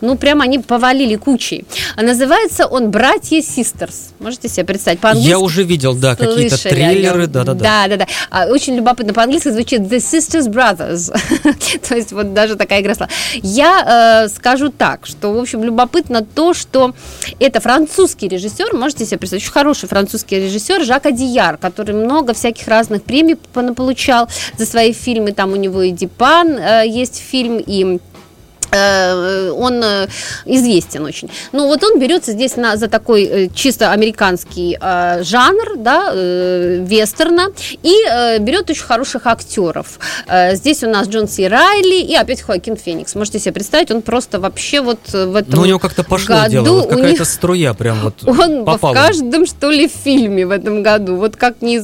ну, 0.00 0.16
прям 0.16 0.40
они 0.40 0.58
повалили 0.58 1.16
кучей. 1.16 1.64
А 1.96 2.02
называется 2.02 2.66
он 2.66 2.90
«Братья 2.90 3.42
Систерс». 3.42 4.12
Можете 4.18 4.48
себе 4.48 4.64
представить? 4.64 5.00
По-английски 5.00 5.28
Я 5.28 5.38
уже 5.38 5.62
видел, 5.62 5.94
да, 5.94 6.16
какие-то 6.16 6.56
трейлеры, 6.56 7.26
да-да-да. 7.26 7.88
Да, 7.88 7.88
да, 7.88 7.96
да. 7.96 8.06
А, 8.30 8.46
Очень 8.46 8.76
любопытно 8.76 9.12
по-английски 9.12 9.50
звучит 9.50 9.80
The 9.80 9.98
Sisters 9.98 10.48
Brothers. 10.48 11.12
То 11.88 11.96
есть 11.96 12.12
вот 12.12 12.34
даже 12.34 12.56
такая 12.56 12.80
игра 12.80 12.94
слов. 12.94 13.10
Я 13.42 14.24
э, 14.24 14.28
скажу 14.28 14.70
так, 14.70 15.06
что, 15.06 15.32
в 15.32 15.38
общем, 15.38 15.64
любопытно 15.64 16.24
то, 16.24 16.54
что 16.54 16.94
это 17.38 17.60
французский 17.60 18.28
режиссер, 18.28 18.74
можете 18.74 19.04
себе 19.06 19.18
представить, 19.18 19.44
очень 19.44 19.52
хороший 19.52 19.88
французский 19.88 20.36
режиссер 20.36 20.84
Жак 20.84 21.06
Адияр, 21.06 21.56
который 21.56 21.94
много 21.94 22.34
всяких 22.34 22.68
разных 22.68 23.02
премий 23.02 23.36
получал 23.36 24.28
за 24.56 24.66
свои 24.66 24.92
фильмы. 24.92 25.32
Там 25.32 25.52
у 25.52 25.56
него 25.56 25.82
и 25.82 25.90
Дипан 25.90 26.58
э, 26.58 26.84
есть 26.86 27.22
фильм, 27.22 27.58
и 27.58 27.98
он 28.76 29.82
э, 29.84 30.06
известен 30.46 31.04
очень. 31.04 31.30
Ну 31.52 31.66
вот 31.66 31.82
он 31.84 31.98
берется 31.98 32.32
здесь 32.32 32.56
на, 32.56 32.76
за 32.76 32.88
такой 32.88 33.24
э, 33.24 33.48
чисто 33.54 33.92
американский 33.92 34.78
э, 34.80 35.22
жанр, 35.22 35.76
да, 35.76 36.10
э, 36.12 36.78
вестерна, 36.86 37.48
и 37.82 37.94
э, 38.10 38.38
берет 38.38 38.70
очень 38.70 38.82
хороших 38.84 39.26
актеров. 39.26 39.98
Э, 40.26 40.54
здесь 40.54 40.82
у 40.82 40.88
нас 40.88 41.08
Джон 41.08 41.28
Си 41.28 41.46
Райли 41.48 42.00
и 42.00 42.14
опять 42.14 42.40
Хоакин 42.42 42.76
Феникс. 42.76 43.14
Можете 43.14 43.38
себе 43.38 43.52
представить, 43.52 43.90
он 43.90 44.02
просто 44.02 44.40
вообще 44.40 44.80
вот 44.80 45.00
в 45.12 45.36
этом 45.36 45.54
Ну, 45.54 45.62
у 45.62 45.64
него 45.66 45.78
как-то 45.78 46.02
пошло 46.04 46.36
году 46.36 46.50
дело, 46.50 46.64
вот 46.80 46.88
какая-то 46.90 47.08
них- 47.20 47.26
струя 47.28 47.74
прям 47.74 48.00
вот 48.00 48.14
он 48.26 48.64
попала. 48.64 48.92
в 48.92 48.96
каждом, 48.96 49.46
что 49.46 49.70
ли, 49.70 49.88
фильме 49.88 50.46
в 50.46 50.50
этом 50.50 50.82
году. 50.82 51.16
Вот 51.16 51.36
как 51.36 51.60
не, 51.62 51.80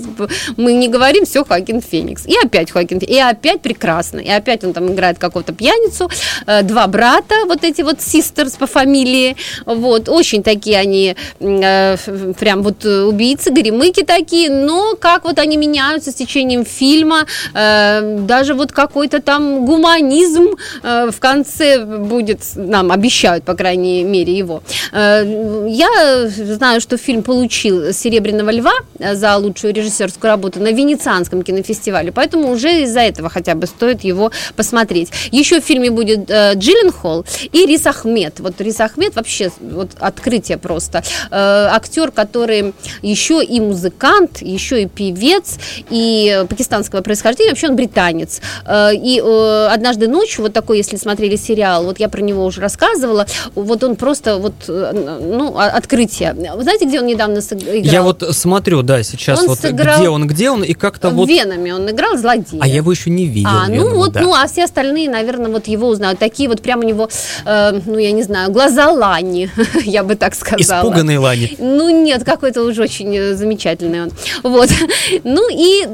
мы 0.57 0.73
не 0.73 0.89
говорим, 0.89 1.25
все 1.27 1.45
Хоакин 1.45 1.81
Феникс. 1.83 2.27
И 2.27 2.35
опять 2.43 2.71
Хоакин 2.71 3.01
Феникс. 3.01 3.15
И 3.17 3.21
опять 3.21 3.61
прекрасно. 3.61 4.21
И 4.21 4.29
опять 4.31 4.65
он 4.65 4.73
там 4.73 4.93
играет 4.93 5.19
какого-то 5.19 5.53
пьяницу. 5.53 6.11
Э, 6.47 6.63
Два 6.79 6.87
брата, 6.87 7.35
вот 7.47 7.65
эти 7.65 7.83
вот 7.83 8.01
систерс 8.01 8.53
по 8.53 8.69
фамилии. 8.69 9.35
Вот. 9.67 10.09
Очень 10.09 10.45
такие 10.45 10.79
они 10.79 11.17
э, 11.41 11.97
прям 12.39 12.63
вот 12.63 12.85
э, 12.85 13.03
убийцы, 13.03 13.51
горемыки 13.51 14.05
такие. 14.05 14.49
Но 14.49 14.95
как 14.95 15.25
вот 15.25 15.41
они 15.41 15.57
меняются 15.57 16.13
с 16.13 16.15
течением 16.15 16.65
фильма. 16.65 17.27
Э, 17.53 18.19
Даже 18.21 18.55
вот 18.55 18.71
какой-то 18.71 19.21
там 19.21 19.67
гуманизм 19.67 20.51
э, 20.85 21.11
в 21.11 21.19
конце 21.19 21.85
будет, 21.85 22.43
нам 22.55 22.93
обещают, 22.93 23.43
по 23.43 23.55
крайней 23.55 24.05
мере, 24.05 24.33
его. 24.33 24.63
Э, 24.93 25.25
Я 25.69 26.29
знаю, 26.29 26.81
что 26.81 26.97
фильм 26.97 27.25
получил 27.25 27.93
«Серебряного 27.93 28.51
льва» 28.51 28.75
за 29.01 29.37
лучшую 29.37 29.75
режиссерскую 29.75 30.31
работу 30.31 30.61
на 30.61 30.71
Венецианском 30.71 31.43
кинофестивале, 31.43 32.13
поэтому 32.13 32.53
уже 32.53 32.83
из-за 32.83 33.01
этого 33.01 33.29
хотя 33.29 33.57
бы 33.57 33.67
стоит 33.67 34.05
его 34.05 34.31
посмотреть. 34.55 35.11
Еще 35.33 35.61
в 35.61 35.65
фильме 35.65 35.91
будет 35.91 36.31
э, 36.31 36.53
Джилленхол 36.69 37.25
и 37.53 37.67
Рис 37.67 37.87
Ахмед. 37.87 38.41
Вот 38.41 38.61
Рис 38.61 38.81
Ахмед 38.81 39.17
вообще 39.17 39.51
вот 39.61 39.91
открытие 39.99 40.59
просто. 40.59 41.03
Э, 41.31 41.69
Актер, 41.73 42.11
который 42.11 42.75
еще 43.03 43.43
и 43.43 43.59
музыкант, 43.61 44.43
еще 44.43 44.83
и 44.83 44.87
певец, 44.87 45.59
и 45.89 46.45
пакистанского 46.49 47.01
происхождения, 47.01 47.51
вообще 47.51 47.69
он 47.69 47.77
британец. 47.77 48.41
Э, 48.67 48.91
И 48.95 49.21
э, 49.25 49.67
однажды 49.73 50.09
ночью, 50.09 50.43
вот 50.43 50.53
такой, 50.53 50.77
если 50.79 50.97
смотрели 50.97 51.37
сериал, 51.37 51.85
вот 51.85 51.99
я 52.01 52.09
про 52.09 52.21
него 52.21 52.45
уже 52.45 52.61
рассказывала, 52.61 53.27
вот 53.55 53.83
он 53.83 53.97
просто 53.97 54.37
вот, 54.39 54.53
э, 54.69 55.19
ну, 55.23 55.55
а- 55.57 55.71
открытие. 55.71 56.35
Вы 56.55 56.63
знаете, 56.63 56.85
где 56.87 57.01
он 57.01 57.07
недавно 57.07 57.41
сыграл? 57.41 57.73
Я 57.75 58.03
вот 58.03 58.23
смотрю, 58.33 58.83
да, 58.83 59.03
сейчас 59.03 59.41
Он 59.41 59.47
вот 59.49 59.59
сыграл- 59.61 59.99
где 60.01 60.09
он, 60.09 60.27
где 60.27 60.51
он, 60.51 60.63
и 60.65 60.75
как-то 60.75 61.11
вот... 61.11 61.29
Венами 61.29 61.71
он 61.71 61.89
играл 61.91 62.17
злодея. 62.19 62.61
А 62.63 62.67
я 62.69 62.77
его 62.77 62.91
еще 62.93 63.11
не 63.11 63.27
видел. 63.27 63.51
А, 63.51 63.67
ну 63.69 63.75
Венома, 63.75 63.95
вот, 63.97 64.13
да. 64.13 64.21
ну, 64.21 64.35
а 64.35 64.47
все 64.47 64.65
остальные, 64.65 65.09
наверное, 65.09 65.51
вот 65.51 65.67
его 65.69 65.89
узнают. 65.89 66.19
Такие 66.19 66.49
вот 66.49 66.58
прям 66.63 66.81
у 66.81 66.83
него, 66.83 67.09
э, 67.45 67.81
ну, 67.87 67.99
я 67.99 68.13
не 68.13 68.23
знаю, 68.23 68.51
глаза 68.51 68.91
Лани, 68.91 69.51
я 69.85 70.03
бы 70.03 70.15
так 70.15 70.35
сказала. 70.35 70.81
Испуганный 70.81 71.19
Лани. 71.19 71.57
Ну 71.59 71.89
нет, 71.91 72.25
какой-то 72.25 72.63
уже 72.63 72.83
очень 72.83 73.17
э, 73.17 73.35
замечательный 73.35 74.03
он. 74.03 74.11
Вот. 74.43 74.69
Ну 75.25 75.49
и 75.51 75.85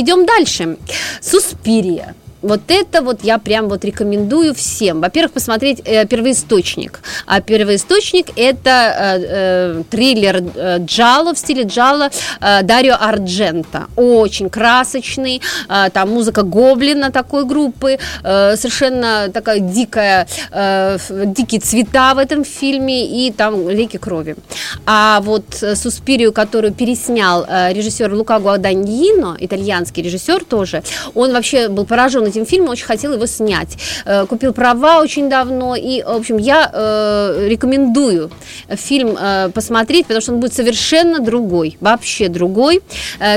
идем 0.00 0.26
дальше. 0.26 0.76
Суспирия. 1.20 2.14
Вот 2.44 2.60
это 2.68 3.00
вот 3.00 3.24
я 3.24 3.38
прям 3.38 3.68
вот 3.68 3.84
рекомендую 3.84 4.54
всем. 4.54 5.00
Во-первых, 5.00 5.32
посмотреть 5.32 5.80
э, 5.84 6.06
первоисточник. 6.06 7.00
А 7.26 7.40
первоисточник 7.40 8.26
это 8.36 8.70
э, 8.70 9.80
э, 9.80 9.82
триллер 9.90 10.42
э, 10.54 10.78
Джало 10.80 11.32
в 11.32 11.38
стиле 11.38 11.62
Джало 11.62 12.10
э, 12.40 12.62
Дарио 12.62 12.96
Арджента. 13.00 13.86
Очень 13.96 14.50
красочный. 14.50 15.40
Э, 15.70 15.88
там 15.90 16.10
музыка 16.10 16.42
Гоблина 16.42 17.10
такой 17.10 17.46
группы. 17.46 17.98
Э, 18.22 18.56
совершенно 18.56 19.30
такая 19.32 19.60
дикая, 19.60 20.26
э, 20.52 20.98
дикие 21.24 21.62
цвета 21.62 22.14
в 22.14 22.18
этом 22.18 22.44
фильме 22.44 23.06
и 23.06 23.32
там 23.32 23.70
реки 23.70 23.96
крови. 23.96 24.36
А 24.84 25.22
вот 25.22 25.62
э, 25.62 25.74
Суспирию, 25.76 26.32
которую 26.34 26.74
переснял 26.74 27.46
э, 27.48 27.72
режиссер 27.72 28.12
Лука 28.12 28.38
Гуаданьино, 28.38 29.38
итальянский 29.40 30.02
режиссер 30.02 30.44
тоже, 30.44 30.82
он 31.14 31.32
вообще 31.32 31.68
был 31.68 31.86
поражен 31.86 32.33
этим 32.34 32.46
фильмом, 32.46 32.70
очень 32.70 32.86
хотел 32.86 33.12
его 33.12 33.26
снять. 33.26 33.76
Э, 34.04 34.26
Купил 34.26 34.52
права 34.52 35.00
очень 35.00 35.28
давно, 35.28 35.76
и, 35.76 36.02
в 36.02 36.08
общем, 36.16 36.38
я 36.38 36.70
э, 36.72 37.46
рекомендую 37.48 38.30
фильм 38.68 39.16
э, 39.18 39.50
посмотреть, 39.54 40.06
потому 40.06 40.20
что 40.20 40.32
он 40.32 40.40
будет 40.40 40.54
совершенно 40.54 41.20
другой, 41.20 41.76
вообще 41.80 42.28
другой. 42.28 42.82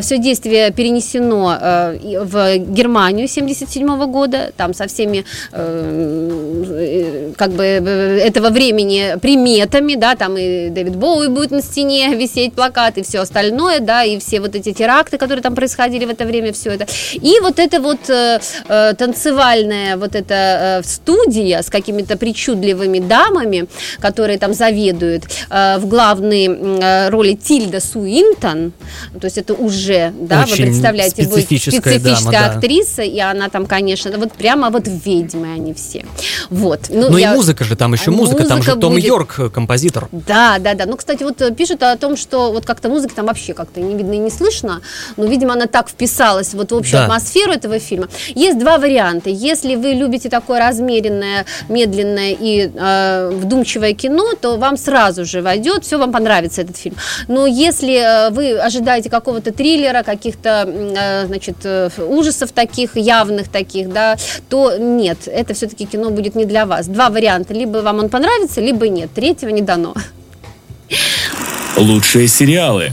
Все 0.01 0.17
действие 0.17 0.71
перенесено 0.71 1.57
э, 1.59 2.23
в 2.23 2.57
Германию 2.57 3.27
77 3.27 4.05
года, 4.11 4.51
там 4.55 4.73
со 4.73 4.87
всеми 4.87 5.25
э, 5.51 7.31
э, 7.31 7.33
как 7.35 7.51
бы 7.51 7.63
э, 7.63 8.19
этого 8.19 8.49
времени 8.49 9.17
приметами, 9.21 9.95
да, 9.95 10.15
там 10.15 10.37
и 10.37 10.69
Дэвид 10.69 10.95
Боуи 10.95 11.27
будет 11.27 11.51
на 11.51 11.61
стене 11.61 12.15
висеть 12.15 12.53
плакат 12.53 12.97
и 12.97 13.03
все 13.03 13.19
остальное, 13.19 13.79
да, 13.79 14.03
и 14.03 14.19
все 14.19 14.39
вот 14.39 14.55
эти 14.55 14.73
теракты, 14.73 15.17
которые 15.17 15.41
там 15.41 15.55
происходили 15.55 16.05
в 16.05 16.09
это 16.09 16.25
время, 16.25 16.53
все 16.53 16.71
это. 16.71 16.87
И 17.13 17.39
вот 17.41 17.59
это 17.59 17.79
вот 17.81 18.09
э, 18.09 18.39
э, 18.91 18.94
танцевальная 18.96 19.98
вот 19.98 20.15
эта 20.15 20.82
э, 20.84 20.88
студия 20.88 21.62
с 21.62 21.70
какими-то 21.70 22.17
причудливыми 22.17 23.00
дамами, 23.00 23.67
которые 24.00 24.38
там 24.39 24.53
заведуют, 24.53 25.24
э, 25.50 25.77
в 25.77 25.88
главной 25.88 26.46
э, 26.48 27.10
роли 27.10 27.34
Тильда 27.34 27.79
Суинтон, 27.79 28.72
то 29.20 29.25
есть 29.25 29.38
это 29.38 29.53
уже, 29.53 30.13
да, 30.20 30.46
вы 30.46 30.53
Очень 30.53 30.65
представляете, 30.67 31.24
будет 31.24 31.34
специфическая 31.46 32.00
дама, 32.00 32.15
специфическая 32.15 32.50
да. 32.50 32.56
актриса, 32.56 33.01
и 33.03 33.20
она 33.20 33.50
там, 33.50 33.65
конечно, 33.65 34.12
вот 34.17 34.34
прямо 34.34 34.70
вот 34.70 34.88
ведьмы 34.88 35.53
они 35.53 35.74
все. 35.74 36.06
Вот. 36.50 36.82
Ну 36.89 37.15
я- 37.17 37.34
и 37.34 37.36
музыка 37.36 37.63
же, 37.63 37.75
там 37.75 37.94
еще 37.94 38.12
музыка, 38.12 38.44
там 38.46 38.62
же 38.62 38.72
Музыка 38.72 38.82
Том 38.82 38.94
будет. 38.94 39.06
Йорк, 39.06 39.36
э, 39.39 39.50
композитор. 39.50 40.08
Да, 40.12 40.58
да, 40.60 40.74
да. 40.74 40.86
Ну, 40.86 40.98
кстати, 40.98 41.24
вот 41.24 41.41
э, 41.41 41.51
пишут 41.53 41.84
о 41.84 41.96
том, 41.98 42.17
что 42.17 42.51
вот 42.51 42.65
как-то 42.65 42.89
музыки 42.89 43.13
там 43.13 43.25
вообще 43.25 43.53
как-то 43.53 43.79
не 43.79 43.96
видно 43.96 44.13
и 44.13 44.17
не 44.17 44.29
слышно, 44.29 44.82
но, 45.17 45.25
видимо, 45.25 45.53
она 45.53 45.67
так 45.67 45.89
вписалась 45.89 46.53
вот 46.53 46.72
в 46.72 46.75
общую 46.75 46.94
Да. 47.00 47.03
атмосферу 47.06 47.51
этого 47.53 47.79
фильма. 47.79 48.08
Есть 48.36 48.60
два 48.60 48.76
два 48.77 48.88
варианта. 48.88 49.29
Если 49.29 49.75
вы 49.75 49.93
любите 49.93 50.29
такое 50.29 50.60
размеренное, 50.60 51.46
медленное 51.69 52.36
и 52.39 52.72
э, 52.74 53.31
вдумчивое 53.34 53.93
кино, 53.93 54.34
то 54.39 54.57
вам 54.57 54.77
сразу 54.77 55.25
же 55.25 55.41
войдет, 55.41 55.84
все 55.84 55.98
вам 55.98 56.12
понравится 56.12 56.62
этот 56.62 56.77
фильм. 56.77 56.96
Но 57.27 57.46
если 57.46 57.96
э, 57.96 58.29
вы 58.31 58.57
ожидаете 58.57 59.10
какого-то 59.10 59.51
триллера, 59.51 60.03
каких-то, 60.03 60.65
э, 60.67 61.27
значит, 61.27 61.57
э, 61.63 61.89
ужасов 61.98 62.51
таких, 62.51 62.96
явных 62.98 63.48
таких, 63.48 63.89
да, 63.89 64.15
то 64.50 64.77
нет, 64.77 65.17
это 65.27 65.53
все-таки 65.53 65.86
кино 65.86 66.10
будет 66.10 66.36
не 66.36 66.46
для 66.46 66.65
вас. 66.65 66.88
Два 66.88 67.10
варианта, 67.10 67.53
либо 67.53 67.79
вам 67.79 68.00
он 68.00 68.10
понравится, 68.10 68.62
либо 68.62 68.88
нет. 68.88 69.10
Третьего 69.13 69.50
не 69.50 69.62
дано. 69.62 69.93
Лучшие 71.77 72.27
сериалы. 72.27 72.91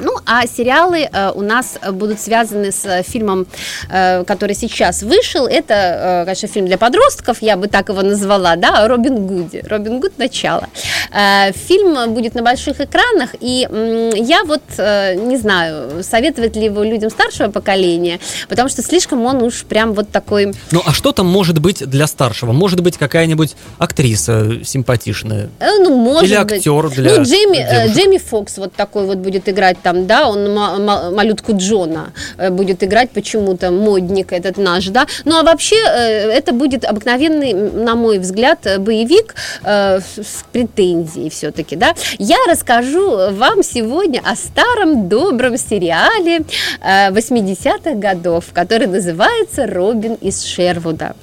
Ну, 0.00 0.12
а 0.26 0.46
сериалы 0.46 1.08
э, 1.12 1.32
у 1.34 1.42
нас 1.42 1.78
будут 1.92 2.20
связаны 2.20 2.70
с 2.72 2.84
э, 2.84 3.02
фильмом, 3.02 3.46
э, 3.90 4.24
который 4.24 4.54
сейчас 4.54 5.02
вышел. 5.02 5.46
Это, 5.46 5.74
э, 5.74 6.24
конечно, 6.24 6.48
фильм 6.48 6.66
для 6.66 6.78
подростков, 6.78 7.38
я 7.42 7.56
бы 7.56 7.66
так 7.68 7.88
его 7.88 8.02
назвала, 8.02 8.56
да, 8.56 8.86
Робин 8.86 9.26
Гуди. 9.26 9.62
Робин 9.68 10.00
Гуд 10.00 10.18
начало. 10.18 10.68
Э, 11.12 11.52
фильм 11.52 12.14
будет 12.14 12.34
на 12.34 12.42
больших 12.42 12.80
экранах, 12.80 13.30
и 13.40 13.66
м, 13.70 14.10
я 14.14 14.44
вот 14.44 14.62
э, 14.78 15.14
не 15.14 15.36
знаю, 15.36 16.02
советовать 16.04 16.56
ли 16.56 16.66
его 16.66 16.82
людям 16.82 17.10
старшего 17.10 17.50
поколения, 17.50 18.20
потому 18.48 18.68
что 18.68 18.82
слишком 18.82 19.24
он 19.24 19.42
уж 19.42 19.64
прям 19.64 19.94
вот 19.94 20.10
такой... 20.10 20.52
Ну, 20.70 20.82
а 20.84 20.92
что 20.92 21.12
там 21.12 21.26
может 21.26 21.58
быть 21.58 21.84
для 21.88 22.06
старшего? 22.06 22.52
Может 22.52 22.80
быть, 22.80 22.96
какая-нибудь 22.98 23.56
актриса 23.78 24.64
симпатичная? 24.64 25.48
э, 25.60 25.70
Ну, 25.80 25.96
может 25.96 26.30
Или 26.30 26.38
быть. 26.42 26.52
актер 26.58 26.90
для 26.90 27.16
Ну, 27.16 27.22
Джейми, 27.24 27.58
э? 27.58 27.88
Джейми 27.92 28.18
Фокс 28.18 28.58
вот 28.58 28.74
такой 28.74 29.06
вот 29.06 29.18
будет 29.18 29.48
играть 29.48 29.78
там, 29.88 30.06
да, 30.06 30.28
он 30.28 30.54
ма- 30.54 30.78
ма- 30.78 31.10
малютку 31.10 31.52
Джона 31.56 32.12
э, 32.36 32.50
будет 32.50 32.84
играть 32.84 33.10
почему-то, 33.10 33.70
модник 33.70 34.32
этот 34.34 34.58
наш, 34.58 34.88
да. 34.88 35.06
Ну, 35.24 35.38
а 35.38 35.42
вообще 35.42 35.76
э, 35.76 36.30
это 36.30 36.52
будет 36.52 36.84
обыкновенный, 36.84 37.54
на 37.54 37.94
мой 37.94 38.18
взгляд, 38.18 38.58
э, 38.66 38.78
боевик 38.78 39.34
с 39.64 40.44
претензией 40.52 41.30
все-таки, 41.30 41.76
да. 41.76 41.94
Я 42.18 42.36
расскажу 42.50 43.32
вам 43.32 43.62
сегодня 43.62 44.20
о 44.24 44.36
старом 44.36 45.08
добром 45.08 45.56
сериале 45.56 46.40
э, 46.82 47.10
80-х 47.10 47.94
годов, 47.94 48.44
который 48.52 48.88
называется 48.88 49.66
«Робин 49.66 50.14
из 50.20 50.44
Шервуда». 50.44 51.14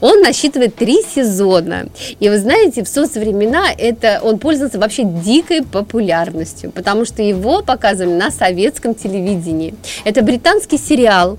Он 0.00 0.20
насчитывает 0.20 0.76
три 0.76 1.02
сезона. 1.02 1.86
И 2.20 2.28
вы 2.28 2.38
знаете, 2.38 2.84
в 2.84 2.88
соцвремена 2.88 3.66
это, 3.76 4.20
он 4.22 4.38
пользовался 4.38 4.78
вообще 4.78 5.02
дикой 5.04 5.62
популярностью, 5.64 6.70
потому 6.70 7.04
что 7.04 7.22
его 7.22 7.62
показывали 7.62 8.01
на 8.06 8.30
советском 8.30 8.94
телевидении. 8.94 9.74
Это 10.04 10.22
британский 10.22 10.78
сериал, 10.78 11.38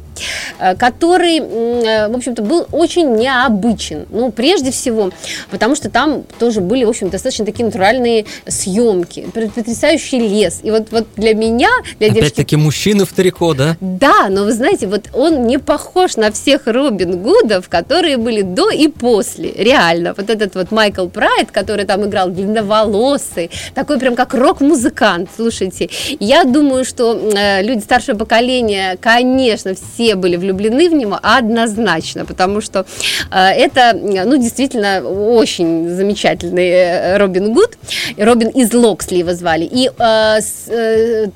э, 0.59 0.75
который, 0.75 1.39
э, 1.39 2.07
в 2.09 2.15
общем-то, 2.15 2.41
был 2.41 2.67
очень 2.71 3.15
необычен. 3.15 4.05
Ну, 4.09 4.31
прежде 4.31 4.71
всего, 4.71 5.11
потому 5.49 5.75
что 5.75 5.89
там 5.89 6.23
тоже 6.39 6.61
были, 6.61 6.85
в 6.85 6.89
общем, 6.89 7.09
достаточно 7.09 7.45
такие 7.45 7.65
натуральные 7.65 8.25
съемки, 8.47 9.27
потрясающий 9.33 10.19
лес. 10.19 10.59
И 10.63 10.71
вот, 10.71 10.91
вот 10.91 11.07
для 11.15 11.33
меня, 11.33 11.69
для 11.99 12.09
девочки 12.09 12.33
Опять-таки 12.33 12.55
мужчины 12.55 13.05
в 13.05 13.13
трико, 13.13 13.53
да? 13.53 13.77
да, 13.79 14.27
но 14.29 14.43
вы 14.43 14.53
знаете, 14.53 14.87
вот 14.87 15.09
он 15.13 15.47
не 15.47 15.59
похож 15.59 16.15
на 16.17 16.31
всех 16.31 16.61
Робин 16.65 17.21
Гудов, 17.21 17.69
которые 17.69 18.17
были 18.17 18.41
до 18.41 18.69
и 18.71 18.87
после. 18.87 19.51
Реально. 19.51 20.13
Вот 20.15 20.29
этот 20.29 20.55
вот 20.55 20.71
Майкл 20.71 21.07
Прайд, 21.07 21.51
который 21.51 21.85
там 21.85 22.05
играл 22.05 22.29
длинноволосый, 22.29 23.49
такой 23.73 23.99
прям 23.99 24.15
как 24.15 24.33
рок-музыкант. 24.33 25.29
Слушайте, 25.35 25.89
я 26.19 26.43
думаю, 26.53 26.85
что 26.85 27.13
э, 27.13 27.61
люди 27.63 27.81
старшего 27.81 28.17
поколения, 28.17 28.97
конечно, 29.01 29.73
все 29.73 30.15
были 30.15 30.37
влюблены 30.37 30.89
в 30.89 30.93
него 30.93 31.19
однозначно, 31.21 32.25
потому 32.25 32.61
что 32.61 32.85
э, 33.31 33.37
это, 33.37 33.93
ну, 33.93 34.37
действительно, 34.37 35.01
очень 35.01 35.89
замечательный 35.89 36.69
э, 36.69 37.17
Робин 37.17 37.53
Гуд. 37.53 37.77
Робин 38.17 38.49
из 38.49 38.73
Локсли 38.73 39.17
его 39.17 39.33
звали. 39.33 39.67
И 39.69 39.89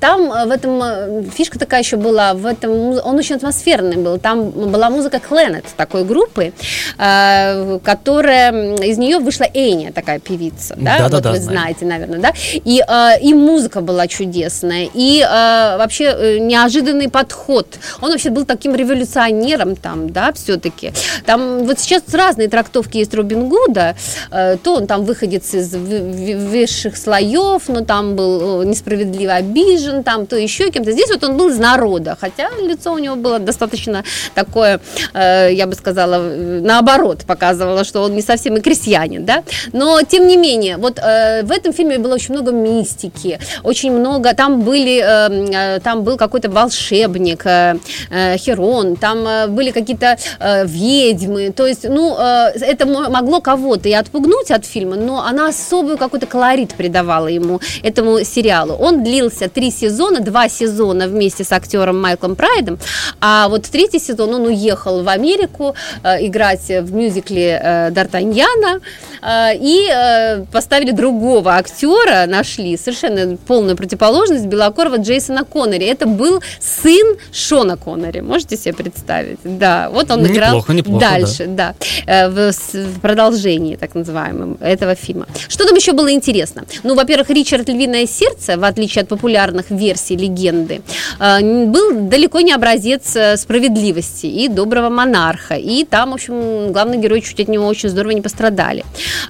там 0.00 0.48
в 0.48 0.50
этом 0.50 1.30
фишка 1.30 1.58
такая 1.58 1.82
еще 1.82 1.96
была, 1.96 2.34
в 2.34 2.46
этом 2.46 2.70
он 2.70 3.16
очень 3.16 3.36
атмосферный 3.36 3.96
был. 3.96 4.18
Там 4.18 4.50
была 4.50 4.90
музыка 4.90 5.18
Клэнет 5.18 5.64
такой 5.76 6.04
группы, 6.04 6.52
которая 6.96 8.76
из 8.76 8.98
нее 8.98 9.18
вышла 9.18 9.46
Эйня, 9.52 9.92
такая 9.92 10.20
певица, 10.20 10.74
да, 10.76 10.98
вот 11.02 11.10
Да-да-да, 11.10 11.32
вы 11.32 11.40
знаете, 11.40 11.84
наверное, 11.84 12.20
да. 12.20 12.32
И 12.52 12.82
и 13.22 13.34
музыка 13.34 13.80
была 13.80 14.06
чудесная, 14.06 14.88
и 14.92 15.07
э, 15.16 15.76
вообще 15.78 16.04
э, 16.04 16.38
неожиданный 16.38 17.08
подход. 17.08 17.66
Он 18.00 18.10
вообще 18.10 18.30
был 18.30 18.44
таким 18.44 18.74
революционером 18.74 19.76
там, 19.76 20.10
да, 20.10 20.32
все-таки. 20.32 20.92
Там 21.26 21.64
вот 21.64 21.78
сейчас 21.80 22.02
разные 22.12 22.48
трактовки 22.48 22.98
есть 22.98 23.14
Робин 23.14 23.48
Гуда. 23.48 23.96
Э, 24.30 24.56
то 24.62 24.74
он 24.76 24.86
там 24.86 25.04
выходец 25.04 25.54
из 25.54 25.74
высших 25.74 26.96
слоев, 26.96 27.68
но 27.68 27.84
там 27.84 28.16
был 28.16 28.62
э, 28.62 28.64
несправедливо 28.66 29.34
обижен, 29.34 30.02
там 30.02 30.26
то 30.26 30.36
еще 30.36 30.70
кем-то. 30.70 30.92
Здесь 30.92 31.10
вот 31.10 31.24
он 31.24 31.36
был 31.36 31.48
из 31.48 31.58
народа, 31.58 32.16
хотя 32.20 32.48
лицо 32.60 32.92
у 32.92 32.98
него 32.98 33.16
было 33.16 33.38
достаточно 33.38 34.04
такое, 34.34 34.80
э, 35.14 35.50
я 35.52 35.66
бы 35.66 35.74
сказала, 35.74 36.16
э, 36.16 36.60
наоборот, 36.62 37.24
показывало, 37.26 37.84
что 37.84 38.02
он 38.02 38.14
не 38.14 38.22
совсем 38.22 38.56
и 38.56 38.60
крестьянин, 38.60 39.24
да. 39.24 39.42
Но 39.72 40.02
тем 40.02 40.26
не 40.26 40.36
менее, 40.36 40.76
вот 40.76 40.98
э, 40.98 41.42
в 41.42 41.50
этом 41.50 41.72
фильме 41.72 41.98
было 41.98 42.14
очень 42.14 42.34
много 42.34 42.52
мистики, 42.52 43.38
очень 43.62 43.92
много, 43.92 44.34
там 44.34 44.62
были, 44.62 44.97
э, 44.98 45.76
э, 45.76 45.80
там 45.80 46.02
был 46.02 46.16
какой-то 46.16 46.50
волшебник, 46.50 47.46
э, 47.46 47.76
э, 48.10 48.36
Херон, 48.36 48.96
там 48.96 49.26
э, 49.26 49.46
были 49.48 49.70
какие-то 49.70 50.16
э, 50.40 50.66
ведьмы, 50.66 51.52
то 51.52 51.66
есть, 51.66 51.84
ну, 51.88 52.16
э, 52.18 52.52
это 52.60 52.86
мо- 52.86 53.08
могло 53.08 53.40
кого-то 53.40 53.88
и 53.88 53.92
отпугнуть 53.92 54.50
от 54.50 54.64
фильма, 54.64 54.96
но 54.96 55.24
она 55.24 55.48
особую 55.48 55.98
какой-то 55.98 56.26
колорит 56.26 56.74
придавала 56.74 57.28
ему, 57.28 57.60
этому 57.82 58.24
сериалу. 58.24 58.74
Он 58.74 59.02
длился 59.04 59.48
три 59.48 59.70
сезона, 59.70 60.20
два 60.20 60.48
сезона 60.48 61.08
вместе 61.08 61.44
с 61.44 61.52
актером 61.52 62.00
Майклом 62.00 62.36
Прайдом, 62.36 62.78
а 63.20 63.48
вот 63.48 63.62
третий 63.64 63.98
сезон 63.98 64.34
он 64.34 64.46
уехал 64.46 65.02
в 65.02 65.08
Америку 65.08 65.74
э, 66.02 66.26
играть 66.26 66.68
в 66.68 66.92
мюзикле 66.94 67.60
э, 67.62 67.90
Д'Артаньяна, 67.90 68.80
э, 69.22 69.56
и 69.56 69.88
э, 69.90 70.44
поставили 70.52 70.90
другого 70.92 71.56
актера, 71.56 72.26
нашли 72.26 72.76
совершенно 72.76 73.36
полную 73.36 73.76
противоположность 73.76 74.46
Белокорова 74.88 74.96
Джейсона 74.96 75.44
Коннери. 75.44 75.86
Это 75.86 76.06
был 76.06 76.42
сын 76.60 77.16
Шона 77.32 77.76
Коннери, 77.76 78.20
можете 78.20 78.56
себе 78.56 78.74
представить? 78.74 79.38
Да, 79.44 79.90
вот 79.90 80.10
он 80.10 80.26
играл 80.26 80.48
Неплохо, 80.48 80.72
неплохо, 80.72 81.00
дальше, 81.00 81.46
да, 81.46 81.74
э, 82.06 82.28
в, 82.28 82.52
в 82.52 83.00
продолжении, 83.00 83.76
так 83.76 83.94
называемом, 83.94 84.58
этого 84.60 84.94
фильма. 84.94 85.26
Что 85.48 85.66
там 85.66 85.76
еще 85.76 85.92
было 85.92 86.10
интересно? 86.10 86.64
Ну, 86.82 86.94
во-первых, 86.94 87.30
Ричард 87.30 87.68
Львиное 87.68 88.06
сердце, 88.06 88.56
в 88.56 88.64
отличие 88.64 89.02
от 89.02 89.08
популярных 89.08 89.70
версий 89.70 90.16
легенды, 90.16 90.80
э, 91.20 91.66
был 91.66 92.08
далеко 92.08 92.40
не 92.40 92.52
образец 92.52 93.16
э, 93.16 93.36
справедливости 93.36 94.26
и 94.26 94.48
доброго 94.48 94.88
монарха. 94.88 95.54
И 95.54 95.84
там, 95.84 96.10
в 96.10 96.14
общем, 96.14 96.72
главный 96.72 96.98
герой 96.98 97.20
чуть 97.20 97.40
от 97.40 97.48
него 97.48 97.66
очень 97.66 97.88
здорово 97.88 98.12
не 98.12 98.22
пострадали. 98.22 98.84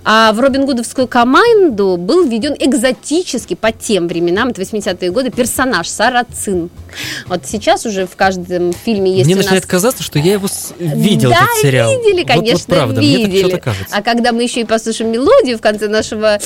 А 0.05 0.33
в 0.33 0.40
Робин 0.40 0.66
Гудовскую 0.66 1.09
команду 1.09 1.97
был 1.97 2.25
введен 2.25 2.55
экзотический 2.59 3.57
по 3.57 3.73
тем 3.73 4.09
временам, 4.09 4.49
это 4.49 4.62
80-е 4.62 5.11
годы, 5.11 5.31
персонаж 5.31 5.48
Сарацин. 5.49 6.71
Вот 7.27 7.43
сейчас 7.47 7.85
уже 7.87 8.07
в 8.07 8.17
каждом 8.17 8.73
фильме 8.73 9.13
есть 9.13 9.27
Мне 9.27 9.35
у 9.35 9.37
нас... 9.39 9.47
начинает 9.47 9.67
казаться, 9.67 10.03
что 10.03 10.19
я 10.19 10.33
его 10.35 10.49
с- 10.49 10.73
видел, 10.79 11.31
да, 11.31 11.37
этот 11.45 11.63
сериал. 11.63 11.91
видели, 11.93 12.23
Вот- 12.23 12.29
вот 12.29 12.39
конечно, 12.39 12.75
правда, 12.75 13.01
мне 13.01 13.19
так 13.19 13.27
видели. 13.33 13.57
кажется. 13.59 13.97
А 13.97 14.03
когда 14.03 14.33
мы 14.33 14.43
еще 14.43 14.61
и 14.61 14.65
послушаем 14.65 15.13
мелодию 15.13 15.59
в 15.59 15.61
конце 15.61 15.89
нашего, 15.89 16.37
э, 16.37 16.39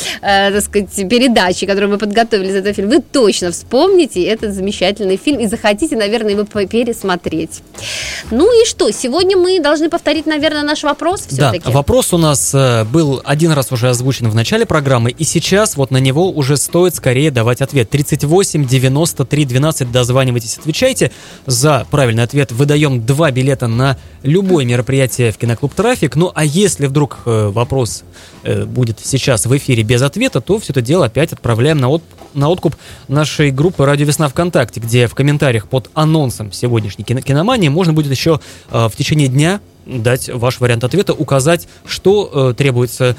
так 0.52 0.62
сказать, 0.62 0.94
передачи, 1.08 1.66
которую 1.66 1.90
мы 1.92 1.98
подготовили 1.98 2.50
за 2.50 2.58
этот 2.58 2.76
фильм, 2.76 2.88
вы 2.90 3.00
точно 3.00 3.50
вспомните 3.52 4.22
этот 4.24 4.54
замечательный 4.54 5.16
фильм 5.16 5.38
и 5.40 5.46
захотите, 5.46 5.96
наверное, 5.96 6.32
его 6.32 6.44
пересмотреть. 6.44 7.60
Ну 8.30 8.62
и 8.62 8.66
что? 8.66 8.90
Сегодня 8.90 9.36
мы 9.36 9.60
должны 9.60 9.88
повторить, 9.88 10.26
наверное, 10.26 10.62
наш 10.62 10.82
вопрос 10.82 11.26
все-таки. 11.26 11.62
Да, 11.64 11.70
вопрос 11.70 12.12
у 12.12 12.18
нас 12.18 12.52
э, 12.54 12.84
был 12.84 13.20
один 13.24 13.52
раз 13.52 13.72
уже 13.72 13.88
озвучен 13.88 14.28
в 14.28 14.34
начале 14.34 14.66
программы, 14.66 15.10
и 15.10 15.24
сейчас 15.24 15.76
вот 15.76 15.90
на 15.90 15.98
него 15.98 16.30
уже 16.30 16.56
стоит 16.56 16.94
скорее 16.94 17.30
давать 17.30 17.60
ответ. 17.62 17.88
38 17.90 18.66
93 18.66 18.91
12 18.92 19.90
дозванивайтесь, 19.90 20.58
отвечайте. 20.58 21.10
За 21.46 21.86
правильный 21.90 22.22
ответ 22.22 22.52
выдаем 22.52 23.04
два 23.04 23.30
билета 23.30 23.66
на 23.66 23.96
любое 24.22 24.64
мероприятие 24.64 25.32
в 25.32 25.38
киноклуб 25.38 25.74
«Трафик». 25.74 26.16
Ну 26.16 26.30
а 26.34 26.44
если 26.44 26.86
вдруг 26.86 27.18
э, 27.24 27.48
вопрос 27.48 28.04
э, 28.44 28.64
будет 28.64 29.00
сейчас 29.02 29.46
в 29.46 29.56
эфире 29.56 29.82
без 29.82 30.02
ответа, 30.02 30.40
то 30.40 30.58
все 30.58 30.72
это 30.72 30.82
дело 30.82 31.06
опять 31.06 31.32
отправляем 31.32 31.78
на, 31.78 31.88
от- 31.88 32.02
на 32.34 32.48
откуп 32.48 32.76
нашей 33.08 33.50
группы 33.50 33.84
«Радио 33.84 34.06
Весна 34.06 34.28
ВКонтакте», 34.28 34.80
где 34.80 35.06
в 35.06 35.14
комментариях 35.14 35.66
под 35.68 35.90
анонсом 35.94 36.52
сегодняшней 36.52 37.04
кино- 37.04 37.20
киномании 37.22 37.68
можно 37.68 37.92
будет 37.92 38.10
еще 38.10 38.40
э, 38.70 38.88
в 38.88 38.96
течение 38.96 39.28
дня 39.28 39.60
дать 39.86 40.28
ваш 40.28 40.60
вариант 40.60 40.84
ответа, 40.84 41.12
указать, 41.12 41.66
что 41.84 42.52
требуется 42.56 43.16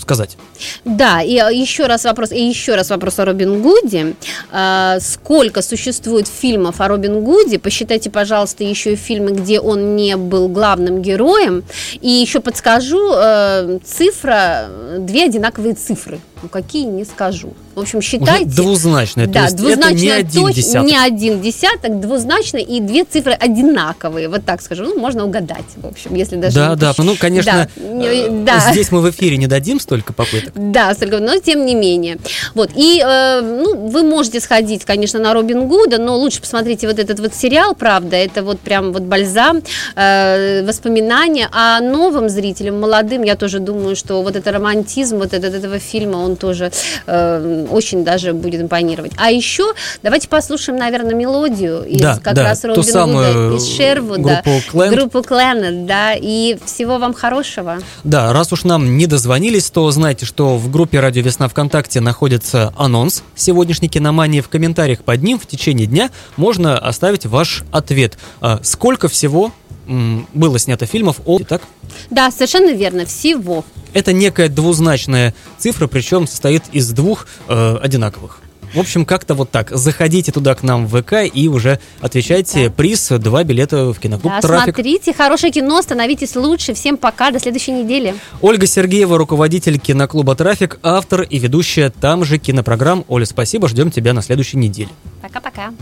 сказать. 0.00 0.36
Да, 0.84 1.22
и 1.22 1.36
э, 1.36 1.54
еще 1.54 1.86
раз 1.86 2.04
вопрос, 2.04 2.32
и 2.32 2.42
еще 2.42 2.74
раз 2.74 2.90
вопрос 2.90 3.18
о 3.18 3.24
Робин 3.24 3.62
Гуде. 3.62 4.14
А, 4.50 4.98
сколько 5.00 5.62
существует 5.62 6.26
фильмов 6.28 6.80
о 6.80 6.88
Робин 6.88 7.22
Гуде? 7.22 7.58
Посчитайте, 7.58 8.10
пожалуйста, 8.10 8.64
еще 8.64 8.92
и 8.92 8.96
фильмы, 8.96 9.32
где 9.32 9.60
он 9.60 9.96
не 9.96 10.16
был 10.16 10.48
главным 10.48 11.02
героем. 11.02 11.64
И 12.00 12.10
еще 12.10 12.40
подскажу, 12.40 13.12
э, 13.14 13.78
цифра, 13.84 14.68
две 14.98 15.24
одинаковые 15.24 15.74
цифры. 15.74 16.20
Ну, 16.42 16.48
какие, 16.48 16.84
не 16.84 17.04
скажу. 17.04 17.52
В 17.74 17.80
общем, 17.80 18.00
считайте. 18.00 18.46
Уже 18.46 18.54
двузначное. 18.56 19.26
Да, 19.26 19.32
то 19.40 19.44
есть 19.44 19.56
двузначно 19.56 19.86
это 19.90 19.94
не 19.94 20.10
один 20.10 20.46
точ- 20.46 20.54
десяток. 20.54 20.88
не 20.88 20.96
один 20.96 21.40
десяток, 21.40 22.00
двузначно, 22.00 22.56
и 22.58 22.80
две 22.80 23.04
цифры 23.04 23.32
одинаковые. 23.32 24.28
Вот 24.28 24.44
так 24.44 24.62
скажу. 24.62 24.84
Ну, 24.84 24.98
можно 24.98 25.24
угадать, 25.24 25.64
в 25.76 25.86
общем, 25.86 26.14
если 26.14 26.36
даже... 26.36 26.54
Да, 26.56 26.70
не 26.70 26.76
да, 26.76 26.92
ну, 26.98 27.14
конечно, 27.18 27.68
Да, 27.76 27.82
не- 27.82 28.06
э, 28.06 28.44
да. 28.44 28.72
здесь 28.72 28.90
мы 28.90 29.00
в 29.00 29.10
эфире 29.10 29.36
не 29.36 29.46
дадим 29.46 29.80
столько 29.80 30.12
попыток. 30.12 30.52
Да, 30.54 30.94
столько, 30.94 31.18
но 31.20 31.38
тем 31.38 31.66
не 31.66 31.74
менее. 31.74 32.18
Вот, 32.54 32.70
и, 32.74 33.02
э, 33.04 33.40
ну, 33.42 33.88
вы 33.88 34.02
можете 34.02 34.40
сходить, 34.40 34.84
конечно, 34.84 35.18
на 35.20 35.34
Робин 35.34 35.68
Гуда, 35.68 35.98
но 35.98 36.16
лучше 36.16 36.40
посмотрите 36.40 36.86
вот 36.86 36.98
этот 36.98 37.20
вот 37.20 37.34
сериал, 37.34 37.74
правда, 37.74 38.16
это 38.16 38.42
вот 38.42 38.60
прям 38.60 38.92
вот 38.92 39.02
бальзам, 39.02 39.62
э, 39.94 40.64
воспоминания, 40.66 41.48
а 41.52 41.80
новым 41.80 42.28
зрителям, 42.28 42.80
молодым, 42.80 43.22
я 43.24 43.36
тоже 43.36 43.58
думаю, 43.60 43.94
что 43.96 44.22
вот 44.22 44.36
это 44.36 44.50
романтизм 44.52 45.18
вот 45.18 45.32
этот, 45.34 45.54
этого 45.54 45.78
фильма, 45.78 46.16
он 46.18 46.29
тоже 46.36 46.72
э, 47.06 47.66
очень 47.70 48.04
даже 48.04 48.32
будет 48.32 48.62
импонировать. 48.62 49.12
А 49.16 49.30
еще 49.30 49.74
давайте 50.02 50.28
послушаем, 50.28 50.78
наверное, 50.78 51.14
мелодию 51.14 51.84
из 51.84 52.00
Да, 52.00 52.18
как 52.22 52.34
да, 52.34 52.44
раз 52.44 52.64
Робин 52.64 52.82
Гуда, 52.82 53.56
из 53.56 53.66
Шервуда. 53.76 54.42
группу 54.44 54.70
Клэнт. 54.70 54.94
Группу 54.94 55.22
Клэнет, 55.22 55.86
да, 55.86 56.14
и 56.14 56.58
всего 56.64 56.98
вам 56.98 57.14
хорошего. 57.14 57.78
Да, 58.04 58.32
раз 58.32 58.52
уж 58.52 58.64
нам 58.64 58.96
не 58.96 59.06
дозвонились, 59.06 59.70
то 59.70 59.90
знайте, 59.90 60.26
что 60.26 60.56
в 60.56 60.70
группе 60.70 61.00
«Радио 61.00 61.22
Весна 61.22 61.48
ВКонтакте» 61.48 62.00
находится 62.00 62.72
анонс 62.76 63.22
сегодняшней 63.34 63.88
киномании. 63.88 64.40
В 64.40 64.48
комментариях 64.48 65.02
под 65.02 65.22
ним 65.22 65.38
в 65.38 65.46
течение 65.46 65.86
дня 65.86 66.10
можно 66.36 66.78
оставить 66.78 67.26
ваш 67.26 67.62
ответ. 67.72 68.18
А 68.40 68.60
Сколько 68.62 69.08
всего 69.08 69.52
было 69.86 70.58
снято 70.58 70.86
фильмов 70.86 71.16
о... 71.26 71.38
Так? 71.40 71.62
Да, 72.10 72.30
совершенно 72.30 72.70
верно, 72.70 73.06
всего. 73.06 73.64
Это 73.92 74.12
некая 74.12 74.48
двузначная 74.48 75.34
цифра, 75.58 75.86
причем 75.86 76.26
состоит 76.26 76.64
из 76.72 76.90
двух 76.90 77.26
э, 77.48 77.76
одинаковых. 77.82 78.40
В 78.74 78.78
общем, 78.78 79.04
как-то 79.04 79.34
вот 79.34 79.50
так. 79.50 79.70
Заходите 79.70 80.30
туда 80.30 80.54
к 80.54 80.62
нам 80.62 80.86
в 80.86 81.02
ВК 81.02 81.14
и 81.32 81.48
уже 81.48 81.80
отвечайте. 82.00 82.68
Да. 82.68 82.74
Приз 82.74 83.08
два 83.08 83.42
билета 83.42 83.92
в 83.92 83.98
киноклуб 83.98 84.32
Да, 84.32 84.40
«Трафик». 84.40 84.74
смотрите, 84.74 85.12
хорошее 85.12 85.52
кино, 85.52 85.82
становитесь 85.82 86.36
лучше. 86.36 86.74
Всем 86.74 86.96
пока, 86.96 87.32
до 87.32 87.40
следующей 87.40 87.72
недели. 87.72 88.14
Ольга 88.40 88.66
Сергеева, 88.66 89.18
руководитель 89.18 89.78
киноклуба 89.78 90.36
«Трафик», 90.36 90.78
автор 90.82 91.22
и 91.22 91.38
ведущая 91.38 91.90
там 91.90 92.24
же 92.24 92.38
кинопрограмм. 92.38 93.04
Оля, 93.08 93.24
спасибо, 93.24 93.68
ждем 93.68 93.90
тебя 93.90 94.12
на 94.12 94.22
следующей 94.22 94.58
неделе. 94.58 94.90
Пока-пока. 95.20 95.72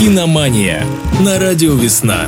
Киномания 0.00 0.84
на 1.20 1.38
радио 1.38 1.74
«Весна». 1.74 2.26